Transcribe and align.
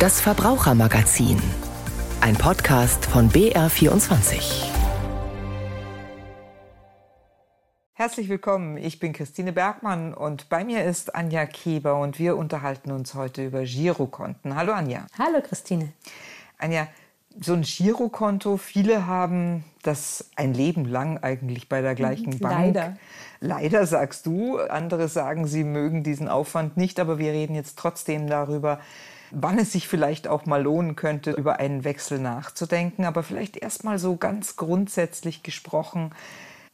Das 0.00 0.18
Verbrauchermagazin. 0.18 1.36
Ein 2.22 2.34
Podcast 2.34 3.04
von 3.04 3.28
BR24. 3.28 4.64
Herzlich 7.92 8.30
willkommen, 8.30 8.78
ich 8.78 8.98
bin 8.98 9.12
Christine 9.12 9.52
Bergmann 9.52 10.14
und 10.14 10.48
bei 10.48 10.64
mir 10.64 10.84
ist 10.84 11.14
Anja 11.14 11.44
Keber 11.44 12.00
und 12.00 12.18
wir 12.18 12.38
unterhalten 12.38 12.92
uns 12.92 13.12
heute 13.12 13.44
über 13.44 13.64
Girokonten. 13.64 14.56
Hallo 14.56 14.72
Anja. 14.72 15.06
Hallo 15.18 15.42
Christine. 15.42 15.92
Anja, 16.56 16.88
so 17.38 17.52
ein 17.52 17.60
Girokonto, 17.60 18.56
viele 18.56 19.06
haben 19.06 19.64
das 19.82 20.30
ein 20.34 20.54
Leben 20.54 20.86
lang 20.86 21.18
eigentlich 21.18 21.68
bei 21.68 21.82
der 21.82 21.94
gleichen 21.94 22.38
Bank. 22.38 22.74
Leider. 22.74 22.96
Leider 23.40 23.84
sagst 23.84 24.24
du, 24.24 24.60
andere 24.60 25.08
sagen, 25.08 25.46
sie 25.46 25.62
mögen 25.62 26.02
diesen 26.02 26.28
Aufwand 26.28 26.78
nicht, 26.78 26.98
aber 26.98 27.18
wir 27.18 27.32
reden 27.32 27.54
jetzt 27.54 27.78
trotzdem 27.78 28.28
darüber, 28.28 28.80
wann 29.30 29.58
es 29.58 29.72
sich 29.72 29.88
vielleicht 29.88 30.28
auch 30.28 30.46
mal 30.46 30.62
lohnen 30.62 30.96
könnte, 30.96 31.32
über 31.32 31.58
einen 31.58 31.84
Wechsel 31.84 32.18
nachzudenken. 32.18 33.04
Aber 33.04 33.22
vielleicht 33.22 33.56
erst 33.56 33.84
mal 33.84 33.98
so 33.98 34.16
ganz 34.16 34.56
grundsätzlich 34.56 35.42
gesprochen, 35.42 36.12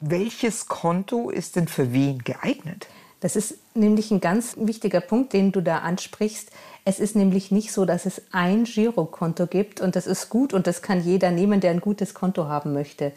welches 0.01 0.67
Konto 0.67 1.31
ist 1.31 1.57
denn 1.57 1.69
für 1.69 1.93
wen 1.93 2.19
geeignet? 2.19 2.87
Das 3.21 3.35
ist 3.35 3.59
nämlich 3.75 4.11
ein 4.11 4.21
ganz 4.21 4.57
wichtiger 4.59 5.01
Punkt, 5.01 5.33
den 5.33 5.51
du 5.51 5.63
da 5.63 5.79
ansprichst. 5.79 6.51
Es 6.85 7.01
ist 7.01 7.17
nämlich 7.17 7.51
nicht 7.51 7.73
so, 7.73 7.87
dass 7.87 8.05
es 8.05 8.23
ein 8.31 8.65
Girokonto 8.65 9.47
gibt 9.47 9.81
und 9.81 9.97
das 9.97 10.07
ist 10.07 10.29
gut 10.29 10.53
und 10.53 10.67
das 10.67 10.83
kann 10.83 11.03
jeder 11.03 11.31
nehmen, 11.31 11.61
der 11.61 11.71
ein 11.71 11.81
gutes 11.81 12.13
Konto 12.13 12.47
haben 12.47 12.75
möchte. 12.75 13.13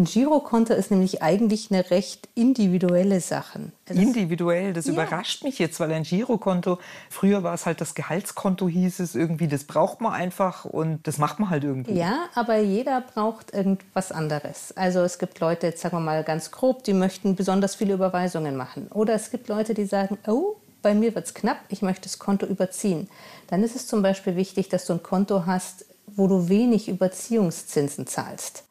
Ein 0.00 0.04
Girokonto 0.04 0.72
ist 0.72 0.90
nämlich 0.90 1.20
eigentlich 1.20 1.70
eine 1.70 1.90
recht 1.90 2.26
individuelle 2.34 3.20
Sache. 3.20 3.70
Individuell, 3.86 4.72
das 4.72 4.86
ja. 4.86 4.94
überrascht 4.94 5.44
mich 5.44 5.58
jetzt, 5.58 5.78
weil 5.78 5.92
ein 5.92 6.04
Girokonto, 6.04 6.78
früher 7.10 7.42
war 7.42 7.52
es 7.52 7.66
halt 7.66 7.82
das 7.82 7.94
Gehaltskonto, 7.94 8.66
hieß 8.66 9.00
es 9.00 9.14
irgendwie, 9.14 9.46
das 9.46 9.64
braucht 9.64 10.00
man 10.00 10.14
einfach 10.14 10.64
und 10.64 11.06
das 11.06 11.18
macht 11.18 11.38
man 11.38 11.50
halt 11.50 11.64
irgendwie. 11.64 11.92
Ja, 11.92 12.30
aber 12.34 12.56
jeder 12.60 13.02
braucht 13.02 13.52
irgendwas 13.52 14.10
anderes. 14.10 14.74
Also 14.74 15.00
es 15.00 15.18
gibt 15.18 15.38
Leute, 15.38 15.66
jetzt 15.66 15.82
sagen 15.82 15.98
wir 15.98 16.00
mal 16.00 16.24
ganz 16.24 16.50
grob, 16.50 16.82
die 16.84 16.94
möchten 16.94 17.36
besonders 17.36 17.74
viele 17.74 17.92
Überweisungen 17.92 18.56
machen. 18.56 18.86
Oder 18.94 19.12
es 19.12 19.30
gibt 19.30 19.48
Leute, 19.48 19.74
die 19.74 19.84
sagen, 19.84 20.16
oh, 20.26 20.56
bei 20.80 20.94
mir 20.94 21.14
wird 21.14 21.26
es 21.26 21.34
knapp, 21.34 21.58
ich 21.68 21.82
möchte 21.82 22.04
das 22.04 22.18
Konto 22.18 22.46
überziehen. 22.46 23.10
Dann 23.48 23.62
ist 23.62 23.76
es 23.76 23.86
zum 23.86 24.00
Beispiel 24.00 24.34
wichtig, 24.34 24.70
dass 24.70 24.86
du 24.86 24.94
ein 24.94 25.02
Konto 25.02 25.44
hast, 25.44 25.84
wo 26.06 26.26
du 26.26 26.48
wenig 26.48 26.88
Überziehungszinsen 26.88 28.06
zahlst. 28.06 28.64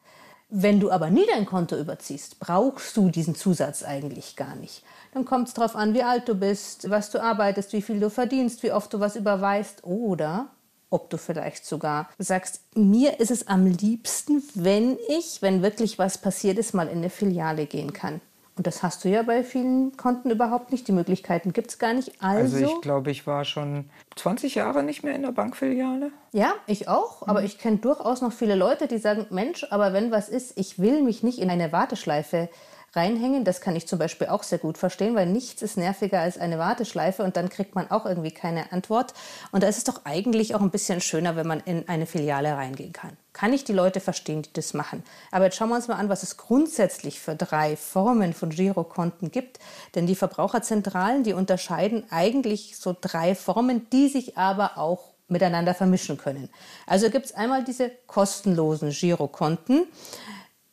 Wenn 0.50 0.80
du 0.80 0.90
aber 0.90 1.12
nie 1.12 1.26
dein 1.32 1.46
Konto 1.46 1.78
überziehst, 1.78 2.40
brauchst 2.40 2.98
du 2.98 3.10
diesen 3.10 3.36
Zusatz 3.36 3.84
eigentlich 3.84 4.36
gar 4.36 4.56
nicht. 4.56 4.84
Dann 5.14 5.24
kommt 5.24 5.48
es 5.48 5.54
darauf 5.54 5.76
an, 5.76 5.94
wie 5.94 6.02
alt 6.02 6.28
du 6.28 6.34
bist, 6.34 6.90
was 6.90 7.12
du 7.12 7.22
arbeitest, 7.22 7.72
wie 7.74 7.84
viel 7.84 8.00
du 8.00 8.10
verdienst, 8.10 8.64
wie 8.64 8.72
oft 8.72 8.92
du 8.92 9.00
was 9.00 9.16
überweist 9.16 9.84
oder 9.84 10.50
ob 10.90 11.12
du 11.12 11.18
vielleicht 11.18 11.66
sogar 11.66 12.10
sagst, 12.18 12.62
mir 12.76 13.20
ist 13.20 13.30
es 13.30 13.48
am 13.48 13.68
liebsten, 13.68 14.42
wenn 14.56 14.98
ich, 15.08 15.44
wenn 15.44 15.62
wirklich 15.62 16.00
was 16.00 16.18
passiert 16.18 16.58
ist, 16.58 16.74
mal 16.74 16.88
in 16.88 16.98
eine 16.98 17.12
Filiale 17.12 17.68
gehen 17.68 17.94
kann. 17.94 18.22
Und 18.60 18.68
das 18.68 18.84
hast 18.84 19.06
du 19.06 19.08
ja 19.08 19.24
bei 19.24 19.46
vielen 19.46 19.96
Konten 19.96 20.32
überhaupt 20.32 20.74
nicht. 20.74 20.86
Die 20.90 20.92
Möglichkeiten 20.92 21.54
gibt 21.54 21.70
es 21.70 21.80
gar 21.80 21.94
nicht. 21.94 22.12
Also, 22.22 22.58
also 22.58 22.76
ich 22.76 22.82
glaube, 22.82 23.10
ich 23.10 23.26
war 23.26 23.46
schon 23.46 23.86
20 24.18 24.56
Jahre 24.56 24.84
nicht 24.84 25.02
mehr 25.02 25.16
in 25.16 25.22
der 25.22 25.32
Bankfiliale. 25.32 26.12
Ja, 26.34 26.52
ich 26.68 26.90
auch. 26.90 27.26
Aber 27.26 27.40
mhm. 27.40 27.46
ich 27.46 27.58
kenne 27.58 27.78
durchaus 27.78 28.22
noch 28.22 28.34
viele 28.34 28.56
Leute, 28.56 28.88
die 28.88 28.98
sagen, 28.98 29.28
Mensch, 29.30 29.66
aber 29.70 29.94
wenn 29.94 30.12
was 30.12 30.28
ist, 30.28 30.60
ich 30.60 30.78
will 30.78 31.02
mich 31.04 31.24
nicht 31.24 31.40
in 31.40 31.50
eine 31.50 31.72
Warteschleife 31.72 32.50
reinhängen. 32.94 33.44
Das 33.44 33.62
kann 33.62 33.76
ich 33.76 33.88
zum 33.88 34.00
Beispiel 34.00 34.28
auch 34.28 34.44
sehr 34.44 34.60
gut 34.60 34.78
verstehen, 34.78 35.16
weil 35.16 35.28
nichts 35.28 35.62
ist 35.62 35.78
nerviger 35.78 36.22
als 36.22 36.38
eine 36.38 36.60
Warteschleife 36.60 37.24
und 37.24 37.38
dann 37.38 37.50
kriegt 37.50 37.76
man 37.76 37.90
auch 37.92 38.06
irgendwie 38.06 38.32
keine 38.32 38.72
Antwort. 38.72 39.14
Und 39.52 39.64
da 39.64 39.68
ist 39.68 39.78
es 39.78 39.84
doch 39.84 40.02
eigentlich 40.06 40.56
auch 40.56 40.62
ein 40.62 40.72
bisschen 40.72 41.02
schöner, 41.02 41.36
wenn 41.36 41.48
man 41.48 41.60
in 41.62 41.88
eine 41.88 42.06
Filiale 42.06 42.54
reingehen 42.56 42.94
kann. 42.94 43.18
Kann 43.34 43.54
ich 43.54 43.64
die 43.64 43.74
Leute 43.74 44.00
verstehen, 44.00 44.42
die 44.42 44.54
das 44.54 44.74
machen. 44.74 45.04
Aber 45.32 45.46
jetzt 45.46 45.58
schauen 45.58 45.70
wir 45.70 45.76
uns 45.76 45.88
mal 45.88 45.96
an, 45.96 46.10
was 46.10 46.24
es 46.24 46.38
grundsätzlich 46.38 47.20
für 47.20 47.36
drei 47.36 47.76
Formen 47.76 48.34
von 48.34 48.50
Girokonten 48.50 49.32
gibt. 49.32 49.60
Denn 49.96 50.08
die 50.08 50.16
Verbraucherzentralen, 50.16 51.24
die 51.24 51.34
unterscheiden 51.34 52.04
eigentlich 52.10 52.78
so 52.78 52.96
drei 53.00 53.36
Formen, 53.36 53.88
die 53.92 54.10
sich 54.10 54.38
aber 54.38 54.78
auch 54.78 55.14
miteinander 55.30 55.74
vermischen 55.74 56.18
können. 56.18 56.50
Also 56.86 57.10
gibt 57.10 57.28
es 57.28 57.36
einmal 57.36 57.64
diese 57.64 57.92
kostenlosen 58.08 58.90
Girokonten. 58.90 59.86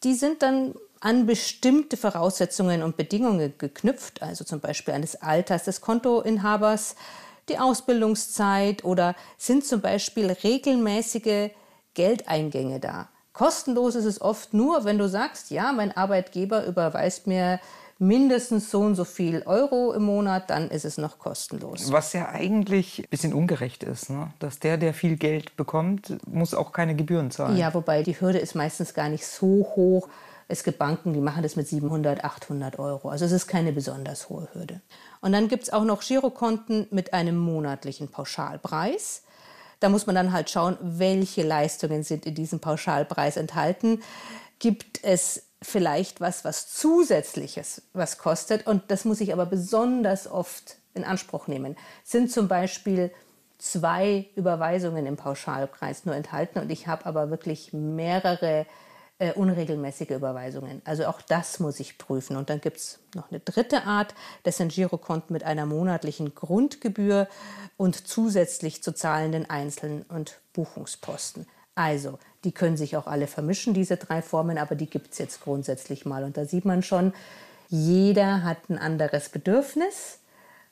Die 0.03 0.15
sind 0.15 0.43
dann 0.43 0.75
an 1.01 1.27
bestimmte 1.27 1.97
Voraussetzungen 1.97 2.83
und 2.83 2.97
Bedingungen 2.97 3.55
geknüpft, 3.59 4.23
also 4.23 4.45
zum 4.45 4.61
Beispiel 4.61 4.95
an 4.95 5.03
das 5.03 5.17
Alters 5.17 5.65
des 5.65 5.81
Kontoinhabers, 5.81 6.97
die 7.49 7.59
Ausbildungszeit 7.59 8.85
oder 8.85 9.15
sind 9.39 9.65
zum 9.65 9.81
Beispiel 9.81 10.31
regelmäßige 10.31 11.51
Geldeingänge 11.95 12.81
da. 12.81 13.09
Kostenlos 13.33 13.95
ist 13.95 14.07
es 14.07 14.21
oft 14.21 14.55
nur, 14.55 14.85
wenn 14.85 14.99
du 14.99 15.09
sagst, 15.09 15.51
ja, 15.51 15.73
mein 15.73 15.97
Arbeitgeber 15.97 16.65
überweist 16.65 17.27
mir 17.27 17.61
mindestens 17.99 18.71
so 18.71 18.81
und 18.81 18.95
so 18.95 19.05
viel 19.05 19.43
Euro 19.47 19.93
im 19.93 20.05
Monat, 20.05 20.51
dann 20.51 20.71
ist 20.71 20.85
es 20.85 20.99
noch 20.99 21.19
kostenlos. 21.19 21.91
Was 21.93 22.13
ja 22.13 22.29
eigentlich 22.29 23.01
ein 23.01 23.09
bisschen 23.11 23.33
ungerecht 23.33 23.83
ist, 23.83 24.11
ne? 24.11 24.33
dass 24.39 24.59
der, 24.59 24.77
der 24.77 24.93
viel 24.93 25.17
Geld 25.17 25.57
bekommt, 25.57 26.17
muss 26.27 26.55
auch 26.55 26.73
keine 26.73 26.95
Gebühren 26.95 27.31
zahlen. 27.31 27.57
Ja, 27.57 27.73
wobei 27.73 28.03
die 28.03 28.21
Hürde 28.21 28.39
ist 28.39 28.55
meistens 28.55 28.93
gar 28.93 29.09
nicht 29.09 29.27
so 29.27 29.73
hoch. 29.77 30.09
Es 30.49 30.63
gibt 30.63 30.79
Banken, 30.79 31.13
die 31.13 31.21
machen 31.21 31.43
das 31.43 31.57
mit 31.57 31.67
700, 31.67 32.23
800 32.23 32.79
Euro. 32.79 33.09
Also 33.09 33.25
es 33.25 33.33
ist 33.33 33.49
keine 33.49 33.73
besonders 33.73 34.29
hohe 34.29 34.49
Hürde. 34.53 34.81
Und 35.21 35.33
dann 35.33 35.49
gibt 35.49 35.65
es 35.65 35.73
auch 35.73 35.85
noch 35.85 36.03
Girokonten 36.03 36.87
mit 36.91 37.13
einem 37.13 37.37
monatlichen 37.37 38.09
Pauschalpreis. 38.09 39.23
Da 39.81 39.89
muss 39.89 40.07
man 40.07 40.15
dann 40.15 40.33
halt 40.33 40.49
schauen, 40.49 40.79
welche 40.81 41.43
Leistungen 41.43 42.03
sind 42.03 42.27
in 42.27 42.35
diesem 42.35 42.61
Pauschalpreis 42.61 43.37
enthalten. 43.37 44.03
Gibt 44.59 45.03
es 45.03 45.43
vielleicht 45.61 46.21
was, 46.21 46.45
was 46.45 46.73
zusätzliches, 46.73 47.83
was 47.93 48.19
kostet? 48.19 48.67
Und 48.67 48.91
das 48.91 49.05
muss 49.05 49.21
ich 49.21 49.33
aber 49.33 49.47
besonders 49.47 50.31
oft 50.31 50.77
in 50.95 51.05
Anspruch 51.05 51.49
nehmen. 51.49 51.77
Sind 52.05 52.31
zum 52.31 52.47
Beispiel 52.47 53.11
zwei 53.59 54.27
Überweisungen 54.37 55.07
im 55.07 55.17
Pauschalpreis 55.17 56.05
nur 56.05 56.15
enthalten 56.15 56.59
und 56.59 56.71
ich 56.71 56.87
habe 56.87 57.07
aber 57.07 57.31
wirklich 57.31 57.73
mehrere 57.73 58.67
äh, 59.19 59.33
unregelmäßige 59.33 60.11
Überweisungen. 60.11 60.83
Also 60.85 61.07
auch 61.07 61.23
das 61.23 61.59
muss 61.59 61.81
ich 61.81 61.99
prüfen. 61.99 62.37
Und 62.37 62.51
dann 62.51 62.61
gibt 62.61 62.77
es 62.77 62.99
noch 63.15 63.31
eine 63.31 63.41
dritte 63.41 63.85
Art, 63.85 64.15
das 64.43 64.59
sind 64.59 64.73
Girokonten 64.73 65.33
mit 65.33 65.45
einer 65.45 65.67
monatlichen 65.67 66.35
Grundgebühr 66.35 67.29
und 67.77 68.07
zusätzlich 68.07 68.83
zu 68.83 68.93
zahlenden 68.93 69.49
Einzeln- 69.49 70.05
und 70.09 70.41
Buchungsposten. 70.53 71.47
Also, 71.75 72.19
die 72.45 72.53
können 72.53 72.77
sich 72.79 72.97
auch 72.97 73.07
alle 73.07 73.27
vermischen, 73.27 73.75
diese 73.75 73.99
drei 73.99 74.23
Formen, 74.23 74.57
aber 74.57 74.75
die 74.75 74.89
gibt 74.89 75.13
es 75.13 75.19
jetzt 75.19 75.43
grundsätzlich 75.43 76.07
mal. 76.07 76.25
Und 76.25 76.37
da 76.37 76.47
sieht 76.47 76.65
man 76.65 76.83
schon, 76.83 77.13
jeder 77.69 78.45
hat 78.45 78.71
ein 78.71 78.79
anderes 78.79 79.29
Bedürfnis. 79.29 80.21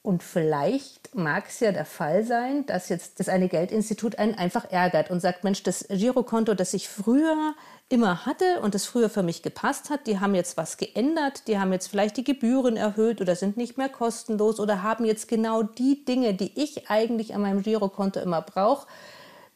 Und 0.04 0.22
vielleicht 0.22 1.14
mag 1.14 1.46
es 1.48 1.60
ja 1.60 1.72
der 1.72 1.86
Fall 1.86 2.24
sein, 2.24 2.66
dass 2.66 2.90
jetzt 2.90 3.20
das 3.20 3.30
eine 3.30 3.48
Geldinstitut 3.48 4.18
einen 4.18 4.34
einfach 4.34 4.70
ärgert 4.70 5.10
und 5.10 5.20
sagt, 5.20 5.44
Mensch, 5.44 5.62
das 5.62 5.88
Girokonto, 5.88 6.52
das 6.52 6.74
ich 6.74 6.90
früher 6.90 7.54
immer 7.88 8.26
hatte 8.26 8.60
und 8.60 8.74
das 8.74 8.84
früher 8.84 9.08
für 9.08 9.22
mich 9.22 9.40
gepasst 9.40 9.88
hat, 9.88 10.06
die 10.06 10.20
haben 10.20 10.34
jetzt 10.34 10.58
was 10.58 10.76
geändert, 10.76 11.48
die 11.48 11.58
haben 11.58 11.72
jetzt 11.72 11.86
vielleicht 11.86 12.18
die 12.18 12.24
Gebühren 12.24 12.76
erhöht 12.76 13.22
oder 13.22 13.34
sind 13.34 13.56
nicht 13.56 13.78
mehr 13.78 13.88
kostenlos 13.88 14.60
oder 14.60 14.82
haben 14.82 15.06
jetzt 15.06 15.26
genau 15.26 15.62
die 15.62 16.04
Dinge, 16.04 16.34
die 16.34 16.52
ich 16.54 16.90
eigentlich 16.90 17.34
an 17.34 17.40
meinem 17.40 17.62
Girokonto 17.62 18.20
immer 18.20 18.42
brauche, 18.42 18.86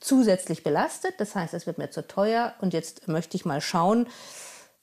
zusätzlich 0.01 0.63
belastet. 0.63 1.13
Das 1.19 1.35
heißt, 1.35 1.53
es 1.53 1.67
wird 1.67 1.77
mir 1.77 1.91
zu 1.91 2.09
teuer 2.09 2.55
und 2.63 2.73
jetzt 2.73 3.07
möchte 3.07 3.37
ich 3.37 3.45
mal 3.45 3.61
schauen, 3.61 4.07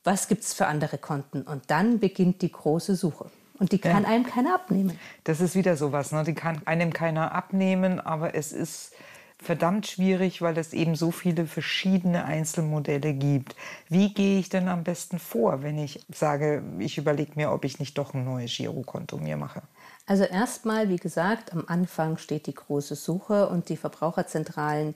was 0.04 0.28
gibt 0.28 0.44
es 0.44 0.54
für 0.54 0.68
andere 0.68 1.00
Konten. 1.00 1.42
Und 1.42 1.72
dann 1.72 1.98
beginnt 1.98 2.44
die 2.44 2.52
große 2.52 2.96
Suche. 2.96 3.32
Und 3.60 3.72
die 3.72 3.80
kann 3.80 4.04
ja. 4.04 4.10
einem 4.10 4.26
keiner 4.26 4.56
abnehmen. 4.56 5.00
Das 5.24 5.40
ist 5.40 5.56
wieder 5.56 5.78
sowas, 5.78 6.12
ne? 6.12 6.24
die 6.24 6.34
kann 6.34 6.62
einem 6.66 6.92
keiner 6.92 7.32
abnehmen, 7.32 8.00
aber 8.00 8.36
es 8.36 8.52
ist 8.52 8.94
verdammt 9.38 9.88
schwierig, 9.88 10.42
weil 10.42 10.58
es 10.58 10.74
eben 10.74 10.96
so 10.96 11.12
viele 11.12 11.46
verschiedene 11.46 12.26
Einzelmodelle 12.26 13.14
gibt. 13.14 13.56
Wie 13.90 14.14
gehe 14.14 14.40
ich 14.40 14.50
denn 14.50 14.68
am 14.68 14.84
besten 14.84 15.20
vor, 15.20 15.62
wenn 15.62 15.78
ich 15.78 16.06
sage, 16.14 16.64
ich 16.80 16.98
überlege 16.98 17.34
mir, 17.36 17.52
ob 17.52 17.66
ich 17.66 17.80
nicht 17.80 17.98
doch 17.98 18.14
ein 18.14 18.26
neues 18.26 18.56
Girokonto 18.56 19.18
mir 19.18 19.38
mache? 19.38 19.62
Also 20.08 20.24
erstmal, 20.24 20.90
wie 20.90 20.98
gesagt, 20.98 21.54
am 21.54 21.66
Anfang 21.68 22.18
steht 22.18 22.48
die 22.48 22.54
große 22.54 22.96
Suche 22.96 23.48
und 23.50 23.70
die 23.70 23.78
Verbraucherzentralen 23.78 24.96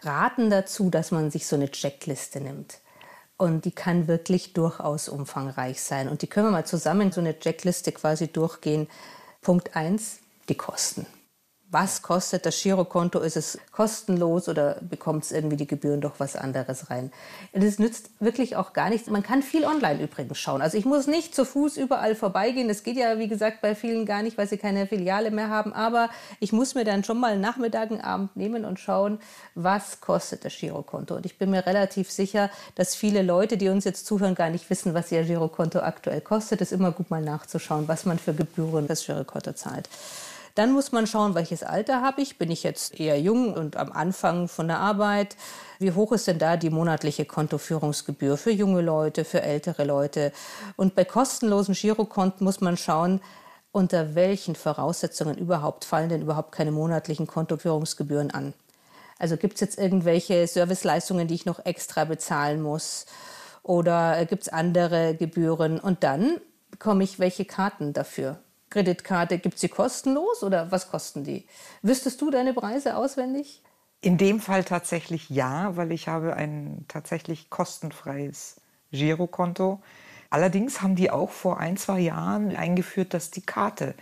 raten 0.00 0.50
dazu, 0.50 0.90
dass 0.90 1.10
man 1.10 1.30
sich 1.30 1.46
so 1.46 1.56
eine 1.56 1.70
Checkliste 1.70 2.40
nimmt. 2.40 2.78
Und 3.36 3.64
die 3.64 3.72
kann 3.72 4.06
wirklich 4.06 4.52
durchaus 4.52 5.08
umfangreich 5.08 5.82
sein. 5.82 6.08
Und 6.08 6.22
die 6.22 6.28
können 6.28 6.46
wir 6.46 6.52
mal 6.52 6.66
zusammen 6.66 7.10
so 7.12 7.20
eine 7.20 7.38
Checkliste 7.38 7.92
quasi 7.92 8.28
durchgehen. 8.28 8.88
Punkt 9.42 9.74
1, 9.74 10.20
die 10.48 10.54
Kosten. 10.54 11.06
Was 11.70 12.02
kostet 12.02 12.46
das 12.46 12.62
Girokonto? 12.62 13.18
Ist 13.18 13.36
es 13.36 13.58
kostenlos 13.72 14.48
oder 14.48 14.76
bekommt 14.80 15.24
es 15.24 15.32
irgendwie 15.32 15.56
die 15.56 15.66
Gebühren 15.66 16.00
doch 16.00 16.14
was 16.18 16.36
anderes 16.36 16.88
rein? 16.88 17.10
Das 17.52 17.80
nützt 17.80 18.10
wirklich 18.20 18.54
auch 18.54 18.72
gar 18.72 18.90
nichts. 18.90 19.10
Man 19.10 19.24
kann 19.24 19.42
viel 19.42 19.64
online 19.64 20.00
übrigens 20.00 20.38
schauen. 20.38 20.62
Also 20.62 20.78
ich 20.78 20.84
muss 20.84 21.08
nicht 21.08 21.34
zu 21.34 21.44
Fuß 21.44 21.76
überall 21.76 22.14
vorbeigehen. 22.14 22.68
Das 22.68 22.84
geht 22.84 22.96
ja, 22.96 23.18
wie 23.18 23.26
gesagt, 23.26 23.60
bei 23.60 23.74
vielen 23.74 24.06
gar 24.06 24.22
nicht, 24.22 24.38
weil 24.38 24.46
sie 24.46 24.56
keine 24.56 24.86
Filiale 24.86 25.32
mehr 25.32 25.48
haben. 25.48 25.72
Aber 25.72 26.10
ich 26.38 26.52
muss 26.52 26.76
mir 26.76 26.84
dann 26.84 27.02
schon 27.02 27.18
mal 27.18 27.38
Nachmittag, 27.38 27.90
einen 27.90 28.00
Abend 28.00 28.36
nehmen 28.36 28.64
und 28.64 28.78
schauen, 28.78 29.18
was 29.56 30.00
kostet 30.00 30.44
das 30.44 30.56
Girokonto. 30.56 31.16
Und 31.16 31.26
ich 31.26 31.38
bin 31.38 31.50
mir 31.50 31.66
relativ 31.66 32.08
sicher, 32.10 32.50
dass 32.76 32.94
viele 32.94 33.22
Leute, 33.22 33.56
die 33.56 33.68
uns 33.68 33.84
jetzt 33.84 34.06
zuhören, 34.06 34.36
gar 34.36 34.50
nicht 34.50 34.70
wissen, 34.70 34.94
was 34.94 35.10
ihr 35.10 35.24
Girokonto 35.24 35.80
aktuell 35.80 36.20
kostet. 36.20 36.60
Es 36.60 36.70
ist 36.70 36.78
immer 36.78 36.92
gut 36.92 37.10
mal 37.10 37.22
nachzuschauen, 37.22 37.88
was 37.88 38.04
man 38.04 38.20
für 38.20 38.32
Gebühren 38.32 38.86
das 38.86 39.04
Girokonto 39.04 39.54
zahlt. 39.54 39.88
Dann 40.54 40.72
muss 40.72 40.92
man 40.92 41.08
schauen, 41.08 41.34
welches 41.34 41.64
Alter 41.64 42.00
habe 42.00 42.22
ich. 42.22 42.38
Bin 42.38 42.50
ich 42.50 42.62
jetzt 42.62 43.00
eher 43.00 43.20
jung 43.20 43.54
und 43.54 43.76
am 43.76 43.90
Anfang 43.90 44.46
von 44.46 44.68
der 44.68 44.78
Arbeit? 44.78 45.36
Wie 45.80 45.92
hoch 45.92 46.12
ist 46.12 46.28
denn 46.28 46.38
da 46.38 46.56
die 46.56 46.70
monatliche 46.70 47.24
Kontoführungsgebühr 47.24 48.36
für 48.36 48.52
junge 48.52 48.80
Leute, 48.80 49.24
für 49.24 49.42
ältere 49.42 49.84
Leute? 49.84 50.32
Und 50.76 50.94
bei 50.94 51.04
kostenlosen 51.04 51.74
Girokonten 51.74 52.44
muss 52.44 52.60
man 52.60 52.76
schauen, 52.76 53.20
unter 53.72 54.14
welchen 54.14 54.54
Voraussetzungen 54.54 55.36
überhaupt 55.36 55.84
fallen 55.84 56.08
denn 56.08 56.22
überhaupt 56.22 56.52
keine 56.52 56.70
monatlichen 56.70 57.26
Kontoführungsgebühren 57.26 58.30
an. 58.30 58.54
Also 59.18 59.36
gibt 59.36 59.54
es 59.54 59.60
jetzt 59.60 59.78
irgendwelche 59.78 60.46
Serviceleistungen, 60.46 61.26
die 61.26 61.34
ich 61.34 61.46
noch 61.46 61.64
extra 61.64 62.04
bezahlen 62.04 62.62
muss? 62.62 63.06
Oder 63.64 64.24
gibt 64.26 64.42
es 64.44 64.48
andere 64.48 65.16
Gebühren? 65.16 65.80
Und 65.80 66.04
dann 66.04 66.40
bekomme 66.70 67.02
ich 67.02 67.18
welche 67.18 67.44
Karten 67.44 67.92
dafür? 67.92 68.38
Kreditkarte, 68.74 69.38
gibt 69.38 69.60
sie 69.60 69.68
kostenlos 69.68 70.42
oder 70.42 70.72
was 70.72 70.90
kosten 70.90 71.22
die? 71.22 71.46
Wüsstest 71.82 72.20
du 72.20 72.32
deine 72.32 72.52
Preise 72.52 72.96
auswendig? 72.96 73.62
In 74.00 74.18
dem 74.18 74.40
Fall 74.40 74.64
tatsächlich 74.64 75.30
ja, 75.30 75.76
weil 75.76 75.92
ich 75.92 76.08
habe 76.08 76.34
ein 76.34 76.84
tatsächlich 76.88 77.50
kostenfreies 77.50 78.60
Girokonto. 78.90 79.80
Allerdings 80.28 80.82
haben 80.82 80.96
die 80.96 81.12
auch 81.12 81.30
vor 81.30 81.60
ein, 81.60 81.76
zwei 81.76 82.00
Jahren 82.00 82.56
eingeführt, 82.56 83.14
dass 83.14 83.30
die 83.30 83.46
Karte 83.46 83.94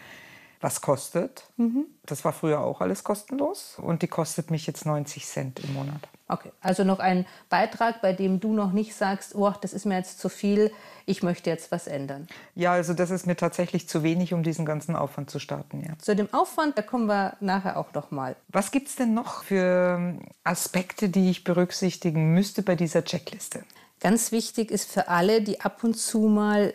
was 0.63 0.81
kostet. 0.81 1.45
Mhm. 1.57 1.87
Das 2.07 2.25
war 2.25 2.33
früher 2.33 2.61
auch 2.61 2.81
alles 2.81 3.05
kostenlos 3.05 3.77
und 3.81 4.03
die 4.03 4.09
kostet 4.09 4.51
mich 4.51 4.67
jetzt 4.67 4.87
90 4.87 5.27
Cent 5.27 5.61
im 5.61 5.75
Monat. 5.75 6.09
Okay, 6.29 6.51
also 6.61 6.83
noch 6.85 6.99
ein 6.99 7.27
Beitrag, 7.51 8.01
bei 8.01 8.13
dem 8.13 8.41
du 8.41 8.55
noch 8.55 8.73
nicht 8.73 8.95
sagst, 8.95 9.35
oh, 9.35 9.53
das 9.61 9.75
ist 9.75 9.85
mir 9.85 9.97
jetzt 9.97 10.19
zu 10.19 10.29
viel, 10.29 10.73
ich 11.05 11.23
möchte 11.23 11.51
jetzt 11.51 11.71
was 11.71 11.87
ändern. 11.87 12.27
Ja, 12.55 12.73
also 12.73 12.95
das 12.95 13.11
ist 13.11 13.27
mir 13.27 13.37
tatsächlich 13.37 13.89
zu 13.89 14.03
wenig, 14.03 14.33
um 14.33 14.43
diesen 14.43 14.65
ganzen 14.65 14.97
Aufwand 14.97 15.31
zu 15.31 15.39
starten. 15.39 15.85
Ja. 15.87 15.99
Zu 15.99 16.17
dem 16.17 16.33
Aufwand, 16.33 16.79
da 16.79 16.83
kommen 16.83 17.07
wir 17.07 17.37
nachher 17.41 17.77
auch 17.77 17.93
noch 17.93 18.11
mal. 18.11 18.37
Was 18.49 18.71
gibt 18.71 18.89
es 18.89 18.97
denn 18.97 19.13
noch 19.13 19.43
für 19.43 20.15
Aspekte, 20.45 21.09
die 21.09 21.31
ich 21.31 21.45
berücksichtigen 21.45 22.33
müsste 22.33 22.63
bei 22.63 22.77
dieser 22.77 23.05
Checkliste? 23.05 23.65
Ganz 24.01 24.33
wichtig 24.33 24.71
ist 24.71 24.91
für 24.91 25.09
alle, 25.09 25.43
die 25.43 25.61
ab 25.61 25.85
und 25.85 25.95
zu 25.95 26.21
mal 26.23 26.73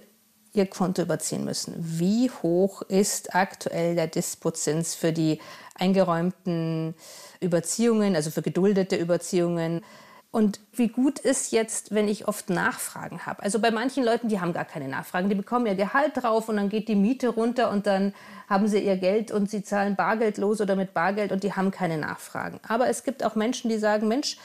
ihr 0.58 0.66
Konto 0.66 1.02
überziehen 1.02 1.46
müssen. 1.46 1.74
Wie 1.78 2.30
hoch 2.42 2.82
ist 2.82 3.36
aktuell 3.36 3.96
der 3.96 4.08
Dispozins 4.08 4.96
für 4.96 5.14
die 5.14 5.40
eingeräumten 5.76 6.96
Überziehungen, 7.40 8.16
also 8.16 8.32
für 8.32 8.42
geduldete 8.42 8.96
Überziehungen? 8.96 9.82
Und 10.30 10.60
wie 10.74 10.90
gut 10.90 11.20
ist 11.20 11.52
jetzt, 11.52 11.96
wenn 11.96 12.08
ich 12.08 12.28
oft 12.28 12.50
Nachfragen 12.50 13.26
habe? 13.26 13.42
Also 13.42 13.60
bei 13.60 13.72
manchen 13.72 14.04
Leuten, 14.04 14.28
die 14.28 14.42
haben 14.42 14.54
gar 14.54 14.66
keine 14.66 14.88
Nachfragen, 14.88 15.30
die 15.30 15.36
bekommen 15.36 15.66
ihr 15.66 15.76
Gehalt 15.76 16.12
drauf 16.16 16.50
und 16.50 16.58
dann 16.58 16.70
geht 16.70 16.90
die 16.90 16.96
Miete 16.96 17.30
runter 17.30 17.72
und 17.72 17.88
dann 17.88 18.14
haben 18.50 18.68
sie 18.68 18.80
ihr 18.80 18.98
Geld 18.98 19.32
und 19.32 19.50
sie 19.50 19.64
zahlen 19.64 19.96
bargeldlos 19.96 20.60
oder 20.62 20.76
mit 20.76 20.94
Bargeld 20.94 21.32
und 21.32 21.44
die 21.44 21.54
haben 21.54 21.72
keine 21.72 21.98
Nachfragen. 21.98 22.60
Aber 22.68 22.88
es 22.88 23.04
gibt 23.04 23.24
auch 23.24 23.36
Menschen, 23.36 23.70
die 23.70 23.78
sagen, 23.78 24.08
Mensch, 24.08 24.38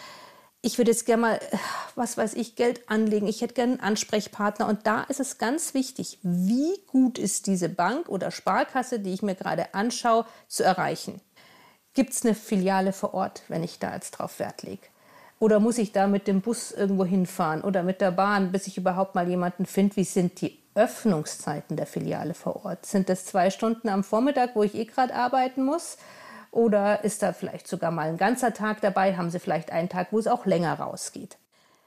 ich 0.63 0.79
würde 0.79 0.93
jetzt 0.93 1.07
gerne 1.07 1.23
mal, 1.23 1.41
was 1.97 2.17
weiß 2.17 2.35
ich, 2.35 2.55
Geld 2.55 2.89
anlegen. 2.89 3.27
Ich 3.27 3.41
hätte 3.41 3.55
gerne 3.55 3.73
einen 3.73 3.81
Ansprechpartner. 3.81 4.69
Und 4.69 4.87
da 4.87 5.03
ist 5.03 5.19
es 5.19 5.39
ganz 5.39 5.75
wichtig, 5.75 6.19
wie 6.23 6.79
gut 6.87 7.19
ist 7.19 7.49
diese 7.49 7.69
Bank 7.69 8.09
oder 8.09 8.31
Sparkasse, 8.31 9.01
die 9.01 9.13
ich 9.13 9.23
mir 9.23 9.35
gerade 9.35 9.75
anschaue, 9.75 10.25
zu 10.47 10.63
erreichen. 10.63 11.21
Gibt 11.95 12.13
es 12.13 12.25
eine 12.25 12.35
Filiale 12.35 12.93
vor 12.93 13.13
Ort, 13.13 13.43
wenn 13.49 13.65
ich 13.65 13.81
da 13.81 13.93
jetzt 13.93 14.13
drauf 14.13 14.39
Wert 14.39 14.63
lege? 14.63 14.87
Oder 15.41 15.59
muss 15.59 15.79
ich 15.79 15.91
da 15.91 16.07
mit 16.07 16.29
dem 16.29 16.41
Bus 16.41 16.71
irgendwo 16.71 17.05
hinfahren 17.05 17.63
oder 17.63 17.83
mit 17.83 18.01
der 18.01 18.13
Bahn, 18.13 18.53
bis 18.53 18.69
ich 18.69 18.79
überhaupt 18.79 19.17
mal 19.17 19.29
jemanden 19.29 19.67
finde? 19.67 19.97
Wie 19.97 20.05
sind 20.05 20.41
die 20.41 20.57
Öffnungszeiten 20.77 21.77
der 21.77 21.87
Filiale 21.87 22.35
vor 22.35 22.65
Ort? 22.65 22.87
Sind 22.87 23.09
das 23.09 23.27
zwei 23.27 23.51
Stunden 23.51 23.89
am 23.89 24.05
Vormittag, 24.05 24.55
wo 24.55 24.63
ich 24.63 24.77
eh 24.77 24.85
gerade 24.85 25.13
arbeiten 25.13 25.65
muss? 25.65 25.99
Oder 26.53 27.03
ist 27.03 27.23
da 27.23 27.33
vielleicht 27.33 27.67
sogar 27.67 27.91
mal 27.91 28.09
ein 28.09 28.19
ganzer 28.19 28.53
Tag 28.53 28.83
dabei? 28.83 29.17
Haben 29.17 29.31
Sie 29.31 29.41
vielleicht 29.41 29.73
einen 29.73 29.89
Tag, 29.89 30.09
wo 30.11 30.19
es 30.19 30.27
auch 30.27 30.45
länger 30.45 30.75
rausgeht? 30.75 31.39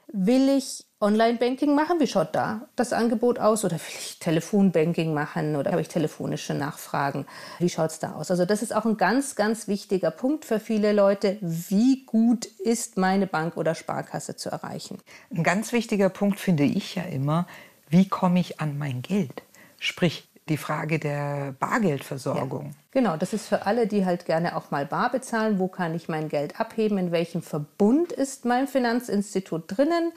Will 0.08 0.48
ich 0.48 0.84
Online-Banking 1.00 1.74
machen? 1.74 2.00
Wie 2.00 2.06
schaut 2.08 2.34
da 2.34 2.68
das 2.74 2.92
Angebot 2.92 3.38
aus? 3.38 3.64
Oder 3.64 3.76
will 3.76 3.96
ich 4.00 4.18
Telefonbanking 4.18 5.14
machen? 5.14 5.54
Oder 5.54 5.70
habe 5.70 5.82
ich 5.82 5.88
telefonische 5.88 6.54
Nachfragen? 6.54 7.26
Wie 7.60 7.68
schaut 7.68 7.92
es 7.92 8.00
da 8.00 8.14
aus? 8.14 8.30
Also 8.32 8.44
das 8.44 8.60
ist 8.60 8.74
auch 8.74 8.84
ein 8.84 8.96
ganz, 8.96 9.36
ganz 9.36 9.68
wichtiger 9.68 10.10
Punkt 10.10 10.44
für 10.44 10.58
viele 10.58 10.92
Leute. 10.92 11.38
Wie 11.40 12.04
gut 12.04 12.46
ist 12.46 12.96
meine 12.96 13.28
Bank 13.28 13.56
oder 13.56 13.76
Sparkasse 13.76 14.34
zu 14.34 14.50
erreichen? 14.50 14.98
Ein 15.32 15.44
ganz 15.44 15.72
wichtiger 15.72 16.08
Punkt 16.08 16.40
finde 16.40 16.64
ich 16.64 16.96
ja 16.96 17.02
immer, 17.04 17.46
wie 17.88 18.08
komme 18.08 18.40
ich 18.40 18.58
an 18.58 18.78
mein 18.78 19.02
Geld? 19.02 19.42
Sprich, 19.78 20.28
die 20.48 20.56
Frage 20.56 20.98
der 20.98 21.54
Bargeldversorgung. 21.58 22.66
Ja, 22.66 22.72
genau, 22.92 23.16
das 23.16 23.32
ist 23.32 23.48
für 23.48 23.66
alle, 23.66 23.86
die 23.86 24.04
halt 24.04 24.26
gerne 24.26 24.56
auch 24.56 24.70
mal 24.70 24.86
bar 24.86 25.10
bezahlen. 25.10 25.58
Wo 25.58 25.68
kann 25.68 25.94
ich 25.94 26.08
mein 26.08 26.28
Geld 26.28 26.60
abheben? 26.60 26.98
In 26.98 27.10
welchem 27.10 27.42
Verbund 27.42 28.12
ist 28.12 28.44
mein 28.44 28.68
Finanzinstitut 28.68 29.64
drinnen? 29.66 30.12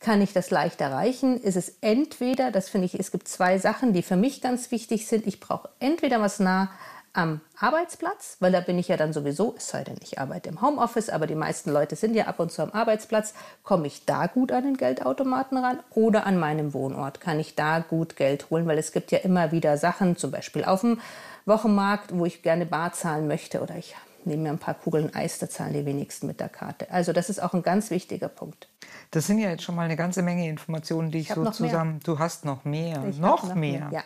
Kann 0.00 0.22
ich 0.22 0.32
das 0.32 0.50
leicht 0.50 0.80
erreichen? 0.80 1.40
Ist 1.40 1.56
es 1.56 1.76
entweder, 1.80 2.52
das 2.52 2.68
finde 2.68 2.86
ich, 2.86 2.98
es 2.98 3.10
gibt 3.10 3.28
zwei 3.28 3.58
Sachen, 3.58 3.92
die 3.92 4.02
für 4.02 4.16
mich 4.16 4.40
ganz 4.40 4.70
wichtig 4.70 5.06
sind. 5.06 5.26
Ich 5.26 5.40
brauche 5.40 5.68
entweder 5.80 6.20
was 6.20 6.38
nah 6.38 6.70
am 7.18 7.40
Arbeitsplatz, 7.58 8.36
weil 8.38 8.52
da 8.52 8.60
bin 8.60 8.78
ich 8.78 8.86
ja 8.86 8.96
dann 8.96 9.12
sowieso, 9.12 9.56
es 9.58 9.68
sei 9.68 9.82
denn, 9.82 9.96
ich 10.00 10.20
arbeite 10.20 10.48
im 10.48 10.62
Homeoffice, 10.62 11.10
aber 11.10 11.26
die 11.26 11.34
meisten 11.34 11.72
Leute 11.72 11.96
sind 11.96 12.14
ja 12.14 12.26
ab 12.26 12.38
und 12.38 12.52
zu 12.52 12.62
am 12.62 12.70
Arbeitsplatz, 12.70 13.34
komme 13.64 13.88
ich 13.88 14.04
da 14.04 14.28
gut 14.28 14.52
an 14.52 14.62
den 14.62 14.76
Geldautomaten 14.76 15.58
ran 15.58 15.80
oder 15.90 16.26
an 16.26 16.38
meinem 16.38 16.72
Wohnort? 16.74 17.20
Kann 17.20 17.40
ich 17.40 17.56
da 17.56 17.80
gut 17.80 18.14
Geld 18.14 18.50
holen, 18.50 18.68
weil 18.68 18.78
es 18.78 18.92
gibt 18.92 19.10
ja 19.10 19.18
immer 19.18 19.50
wieder 19.50 19.76
Sachen, 19.78 20.16
zum 20.16 20.30
Beispiel 20.30 20.64
auf 20.64 20.82
dem 20.82 21.00
Wochenmarkt, 21.44 22.16
wo 22.16 22.24
ich 22.24 22.42
gerne 22.42 22.66
bar 22.66 22.92
zahlen 22.92 23.26
möchte 23.26 23.62
oder 23.62 23.74
ich 23.74 23.96
nehme 24.28 24.44
mir 24.44 24.50
ein 24.50 24.58
paar 24.58 24.74
Kugeln 24.74 25.14
Eis, 25.14 25.38
da 25.38 25.48
zahlen 25.48 25.72
die 25.72 25.84
wenigsten 25.84 26.26
mit 26.26 26.40
der 26.40 26.48
Karte. 26.48 26.90
Also 26.90 27.12
das 27.12 27.28
ist 27.28 27.42
auch 27.42 27.54
ein 27.54 27.62
ganz 27.62 27.90
wichtiger 27.90 28.28
Punkt. 28.28 28.68
Das 29.10 29.26
sind 29.26 29.38
ja 29.38 29.50
jetzt 29.50 29.62
schon 29.62 29.74
mal 29.74 29.82
eine 29.82 29.96
ganze 29.96 30.22
Menge 30.22 30.48
Informationen, 30.48 31.10
die 31.10 31.18
ich, 31.18 31.30
ich 31.30 31.34
so 31.34 31.50
zusammen. 31.50 31.92
Mehr. 31.92 32.00
Du 32.04 32.18
hast 32.18 32.44
noch 32.44 32.64
mehr. 32.64 33.04
Ich 33.08 33.18
noch, 33.18 33.42
noch 33.42 33.54
mehr. 33.54 33.86
mehr. 33.86 33.90
Ja. 33.92 34.02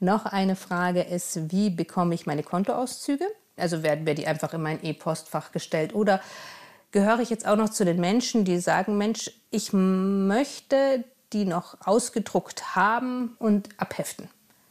Noch 0.00 0.26
eine 0.26 0.56
Frage 0.56 1.02
ist, 1.02 1.50
wie 1.50 1.70
bekomme 1.70 2.14
ich 2.14 2.26
meine 2.26 2.42
Kontoauszüge? 2.42 3.26
Also 3.56 3.82
werden 3.82 4.04
mir 4.04 4.14
die 4.14 4.26
einfach 4.26 4.54
in 4.54 4.62
mein 4.62 4.82
E-Postfach 4.84 5.52
gestellt 5.52 5.94
oder 5.94 6.20
gehöre 6.92 7.20
ich 7.20 7.30
jetzt 7.30 7.46
auch 7.46 7.56
noch 7.56 7.70
zu 7.70 7.84
den 7.84 8.00
Menschen, 8.00 8.44
die 8.44 8.58
sagen, 8.58 8.98
Mensch, 8.98 9.30
ich 9.50 9.72
möchte 9.72 11.04
die 11.32 11.44
noch 11.44 11.76
ausgedruckt 11.84 12.76
haben 12.76 13.36
und 13.38 13.68
abheften 13.78 14.28